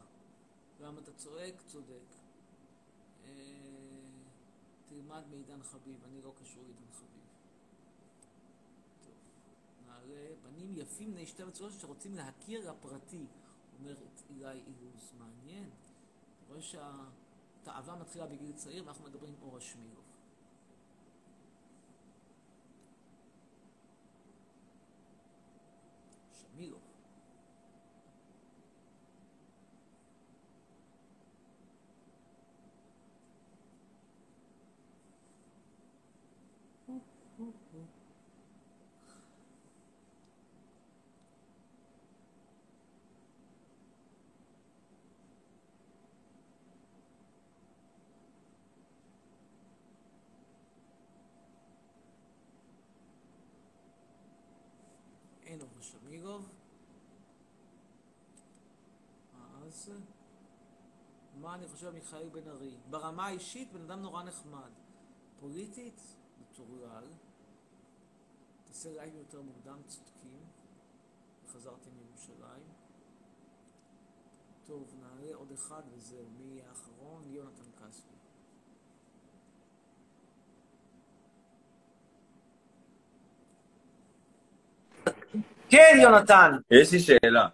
למה 0.80 1.00
אתה 1.04 1.12
צועק? 1.12 1.54
צודק. 1.68 2.06
אה, 3.26 3.32
תלמד 4.90 5.22
מעידן 5.30 5.64
חביב, 5.64 5.96
אני 6.10 6.22
לא 6.24 6.32
קשור 6.42 6.64
לעידן 6.64 6.92
חביב. 6.94 7.26
טוב, 9.04 9.14
נעלה, 9.88 10.26
בנים 10.44 10.75
יפים 10.86 11.14
בני 11.14 11.26
12 11.26 11.72
שרוצים 11.72 12.16
להכיר 12.16 12.72
לפרטי, 12.72 13.26
אומרת 13.80 14.22
אילי 14.30 14.52
אילוז. 14.52 15.14
מעניין. 15.20 15.70
אתה 16.44 16.54
רואה 16.54 16.62
שהתאווה 16.62 17.96
מתחילה 17.96 18.28
בגיל 18.28 18.52
צעיר, 18.52 18.84
ואנחנו 18.86 19.06
מדברים 19.06 19.34
עם 19.34 19.42
אורה 19.42 19.62
שמילוב. 19.62 20.06
שמילוב. 26.42 26.82
אין 55.56 55.62
אור 55.62 55.82
שמירוב. 55.82 56.50
אז 59.62 59.92
מה 61.42 61.56
אני 61.56 61.68
חושב 61.68 61.88
על 61.88 61.94
מיכאל 61.94 62.30
בן 62.30 62.48
ארי? 62.48 62.78
ברמה 62.90 63.26
האישית, 63.26 63.74
בן 63.74 63.82
אדם 63.82 64.02
נורא 64.02 64.24
נחמד. 64.24 64.72
פוליטית, 65.40 66.02
מטורלל. 66.42 67.08
תעשה 68.66 68.94
live 68.94 69.16
יותר 69.16 69.42
מוקדם, 69.42 69.82
צודקים. 69.88 70.40
וחזרתי 71.46 71.90
מירושלים. 71.90 72.64
טוב, 74.66 74.94
נעלה 75.00 75.36
עוד 75.36 75.52
אחד 75.52 75.84
וזהו. 75.94 76.30
מי 76.38 76.44
יהיה 76.44 76.70
האחרון? 76.70 77.24
יונתן 77.28 77.72
כספי. 77.78 78.25
כן, 85.70 85.98
יונתן. 86.02 86.52
יש 86.72 86.92
לי 86.92 87.00
שאלה. 87.00 87.48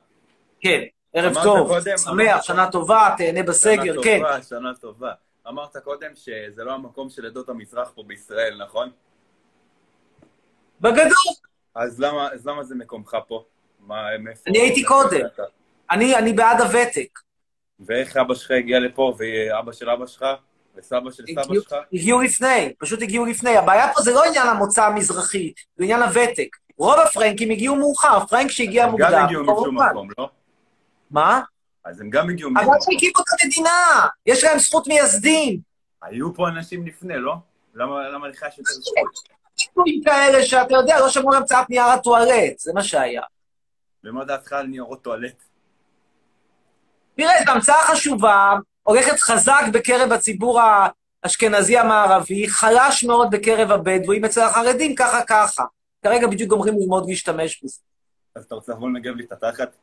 כן, 0.60 0.82
ערב 1.14 1.34
טוב, 1.44 1.68
קודם- 1.68 1.98
שמח, 1.98 2.08
אמרת- 2.10 2.44
שנה 2.44 2.72
טובה, 2.72 3.16
תהנה 3.18 3.44
בסגר, 3.44 3.94
שנה 3.94 4.04
כן. 4.04 4.18
טובה, 4.20 4.44
שנה 4.44 4.74
טובה. 4.82 5.12
אמרת 5.48 5.78
קודם 5.78 6.12
שזה 6.16 6.64
לא 6.64 6.72
המקום 6.74 7.10
של 7.10 7.26
עדות 7.26 7.50
המזרח 7.50 7.92
פה 7.96 8.04
בישראל, 8.08 8.62
נכון? 8.64 8.90
בגדול. 10.82 11.12
אז 11.76 12.00
למה, 12.00 12.30
אז 12.34 12.48
למה 12.48 12.64
זה 12.64 12.76
מקומך 12.76 13.18
פה? 13.28 13.44
מה, 13.80 14.18
מאיפה... 14.20 14.42
אני 14.50 14.60
הייתי 14.60 14.84
קודם. 14.84 15.26
אתה? 15.26 15.44
אני, 15.92 16.16
אני 16.16 16.34
בעד 16.34 16.62
הוותק. 16.62 17.20
ואיך 17.80 18.18
אבא 18.18 18.36
שלך 18.36 18.52
הגיע 18.52 18.80
לפה, 18.80 19.14
ואבא 19.18 19.72
של 19.72 19.90
אבא 19.90 20.06
שלך, 20.06 20.26
וסבא 20.76 21.12
של 21.12 21.24
סבא 21.34 21.44
שלך? 21.54 21.76
הגיעו 21.94 22.22
לפני, 22.22 22.74
פשוט 22.80 23.02
הגיעו 23.02 23.26
לפני. 23.26 23.58
הבעיה 23.58 23.94
פה 23.94 24.02
זה 24.02 24.12
לא 24.12 24.24
עניין 24.24 24.48
המוצא 24.48 24.86
המזרחי, 24.86 25.54
זה 25.78 25.84
עניין 25.84 26.02
הוותק. 26.02 26.58
רוב 26.82 27.00
הפרנקים 27.00 27.52
הגיעו 27.52 27.76
מאוחר, 27.76 28.26
פרנק 28.26 28.52
שהגיע 28.52 28.84
הם 28.84 28.92
מוקדם. 28.92 29.12
גם 29.12 29.26
הגיעו 29.26 29.44
משום. 29.44 29.78
מקום, 29.82 30.08
לא? 30.18 30.30
מה? 31.12 31.42
אז 31.86 32.02
הם 32.02 32.10
גם 32.10 32.30
הגיעו 32.30 32.52
אבל 32.56 32.62
משום 32.62 32.78
שהקימו 32.80 33.14
את 33.20 33.42
המדינה, 33.42 34.08
יש 34.26 34.44
להם 34.44 34.60
זכות 34.60 34.88
מייסדים. 34.88 35.60
היו 36.02 36.34
פה 36.34 36.48
אנשים 36.48 36.88
לפני, 36.88 37.18
לא? 37.18 37.36
למה, 37.76 38.10
למה 38.10 38.28
לך 38.28 38.46
יש 38.48 38.58
יותר 38.58 38.74
זכות? 38.74 39.32
סיפורים 39.60 40.02
כאלה 40.06 40.44
שאתה 40.44 40.74
יודע, 40.74 41.00
לא 41.00 41.10
שמעו 41.10 41.34
המצאת 41.34 41.70
נייר 41.70 41.84
הטואלט, 41.84 42.60
זה 42.60 42.74
מה 42.74 42.84
שהיה. 42.84 43.22
ומה 44.04 44.26
דעתך 44.26 44.54
על 44.54 44.68
ניירות 44.68 45.02
טואלט? 45.02 45.44
תראה, 47.16 47.34
זו 47.46 47.52
המצאה 47.52 47.82
חשובה, 47.84 48.56
הולכת 48.84 49.20
חזק 49.20 49.64
בקרב 49.74 50.12
הציבור 50.12 50.62
האשכנזי 51.24 51.78
המערבי, 51.78 52.50
חלש 52.50 53.04
מאוד 53.04 53.32
בקרב 53.32 53.72
הבדואים, 53.72 54.26
אצל 54.26 54.42
החרדים 54.42 54.96
ככה 54.96 55.24
ככה. 55.24 55.64
כרגע 56.02 56.28
בדיוק 56.28 56.50
גומרים 56.50 56.76
ללמוד 56.80 57.10
להשתמש 57.10 57.64
בזה. 57.64 57.80
אז 58.36 58.44
אתה 58.44 58.56
רוצה 58.56 58.72
לבוא 58.72 58.90
לנגב 58.90 59.16
לי 59.16 59.24
את 59.26 59.32
התחת? 59.32 59.76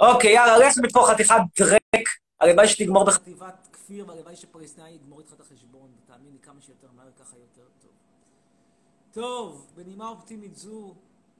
אוקיי, 0.00 0.32
יאללה, 0.32 0.58
לך 0.58 0.74
מפה 0.82 1.06
חתיכת 1.08 1.34
דרק. 1.58 2.08
הלוואי 2.40 2.68
שתגמור 2.68 3.04
בחטיבת 3.04 3.68
כפיר, 3.72 4.08
והלוואי 4.08 4.36
שפלסטיני 4.36 4.90
יגמור 4.90 5.20
איתך 5.20 5.32
את 5.32 5.40
החשבון, 5.40 5.90
ותאמין 6.04 6.32
לי, 6.32 6.38
כמה 6.42 6.60
שיותר 6.60 6.88
מהר, 6.96 7.10
ככה 7.20 7.36
יותר 7.36 7.68
טוב. 7.82 7.90
טוב, 9.12 9.66
בנימה 9.76 10.08
אופטימית 10.08 10.56
זו, 10.56 10.94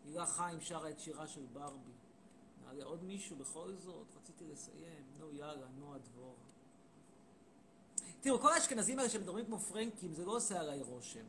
הילה 0.05 0.27
חיים 0.27 0.61
שרה 0.61 0.91
את 0.91 1.01
שירה 1.01 1.27
של 1.27 1.41
ברבי. 1.53 1.93
נעלה 2.67 2.85
עוד 2.85 3.05
מישהו 3.05 3.37
בכל 3.37 3.73
זאת? 3.73 4.07
רציתי 4.17 4.45
לסיים. 4.53 5.05
נו, 5.19 5.27
יאללה, 5.33 5.67
נועה 5.79 5.99
דבורה. 5.99 6.33
תראו, 8.21 8.41
כל 8.41 8.53
האשכנזים 8.53 8.99
האלה 8.99 9.11
שמדברים 9.11 9.45
כמו 9.45 9.59
פרנקים, 9.59 10.15
זה 10.15 10.25
לא 10.25 10.37
עושה 10.37 10.61
עליי 10.61 10.81
רושם. 10.83 11.25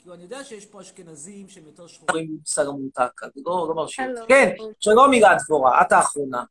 כאילו, 0.00 0.14
אני 0.14 0.22
יודע 0.22 0.44
שיש 0.44 0.66
פה 0.66 0.80
אשכנזים 0.80 1.48
שהם 1.48 1.66
יותר 1.66 1.86
שחורים 1.86 2.38
סלמונטקה, 2.46 3.26
זה 3.34 3.40
לא, 3.46 3.66
לא 3.68 3.74
מרשים. 3.74 4.04
כן, 4.28 4.54
שלום 4.80 5.12
הילה 5.12 5.28
דבורה, 5.44 5.82
את 5.82 5.92
האחרונה. 5.92 6.44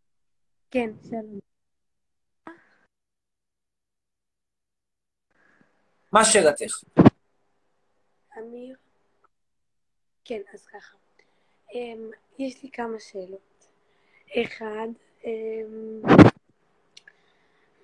כן, 0.71 0.89
שלום. 1.09 1.39
מה 6.11 6.25
שאלתך? 6.25 6.83
אמיר? 8.37 8.77
כן, 10.25 10.41
אז 10.53 10.65
ככה. 10.65 10.97
אמ, 11.73 12.09
יש 12.39 12.63
לי 12.63 12.71
כמה 12.71 12.99
שאלות. 12.99 13.67
אחד, 14.35 14.87
אמ, 15.25 16.01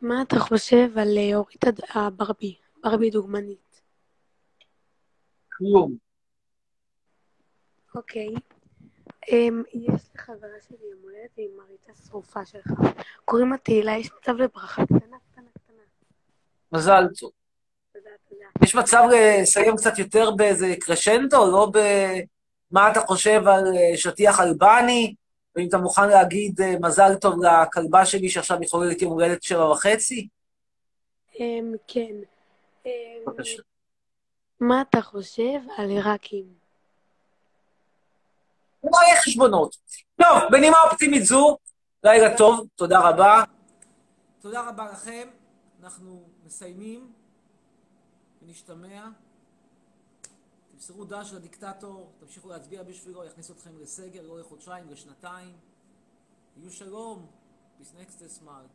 מה 0.01 0.21
אתה 0.21 0.39
חושב 0.39 0.97
על 0.97 1.17
אה, 1.17 1.35
אורית 1.35 1.63
הברבי, 1.95 2.55
ברבי 2.83 3.09
דוגמנית? 3.09 3.64
כלום. 5.57 5.95
אוקיי. 7.95 8.33
אמ, 9.31 9.63
יש 9.73 10.01
לחברה 10.15 10.49
שלי 10.67 10.77
יום 10.91 10.99
הולדת 11.03 11.29
והיא 11.37 11.49
מריצה 11.57 12.03
שרופה 12.09 12.45
שלך. 12.45 12.71
קוראים 13.25 13.51
לה 13.51 13.57
תהילה, 13.57 13.97
יש 13.97 14.09
מצב 14.21 14.35
לברכה 14.35 14.85
קטנה 14.85 14.97
קטנה 14.97 15.49
קטנה. 15.53 15.81
מזל 16.71 17.07
טוב. 17.19 17.31
תודה, 17.93 18.09
תודה. 18.29 18.45
יש 18.63 18.75
מצב 18.75 19.03
לסיים 19.11 19.75
קצת 19.75 19.99
יותר 19.99 20.31
באיזה 20.31 20.73
קרשנדו, 20.79 21.51
לא 21.51 21.71
ב... 21.73 21.79
מה 22.71 22.91
אתה 22.91 22.99
חושב 22.99 23.47
על 23.47 23.63
אה, 23.75 23.97
שטיח 23.97 24.39
אלבני, 24.39 25.15
ואם 25.55 25.67
אתה 25.67 25.77
מוכן 25.77 26.09
להגיד 26.09 26.61
אה, 26.61 26.75
מזל 26.81 27.15
טוב 27.15 27.35
לכלבה 27.43 28.05
שלי 28.05 28.29
שעכשיו 28.29 28.57
מחוללת 28.59 29.01
יום 29.01 29.11
הולדת 29.13 29.43
שבע 29.43 29.71
וחצי? 29.71 30.27
אמ, 31.39 31.73
כן. 31.87 32.15
אמ, 32.85 32.91
בבקשה. 33.27 33.61
מה 34.59 34.81
אתה 34.81 35.01
חושב 35.01 35.59
על 35.77 35.89
עיראקים? 35.89 36.45
לא 38.83 38.97
יהיה 39.07 39.21
חשבונות. 39.21 39.75
טוב, 40.15 40.37
בנימה 40.51 40.77
אופטימית 40.89 41.25
זו, 41.25 41.57
לילה 42.03 42.37
טוב, 42.37 42.67
תודה 42.75 43.09
רבה. 43.09 43.43
תודה 44.39 44.69
רבה 44.69 44.91
לכם, 44.91 45.27
אנחנו 45.83 46.23
מסיימים, 46.45 47.13
ונשתמע. 48.41 49.07
תמסרו 50.71 51.05
דש 51.05 51.33
לדיקטטור, 51.33 52.11
תמשיכו 52.19 52.49
להצביע 52.49 52.83
בשבילו, 52.83 53.25
יכניס 53.25 53.51
אתכם 53.51 53.77
לסגר, 53.79 54.21
לא 54.21 54.39
לחודשיים, 54.39 54.89
לשנתיים. 54.89 55.57
יהיו 56.57 56.71
שלום, 56.71 57.27
ביס 57.79 57.93
נקסטס 57.99 58.41
מל. 58.41 58.65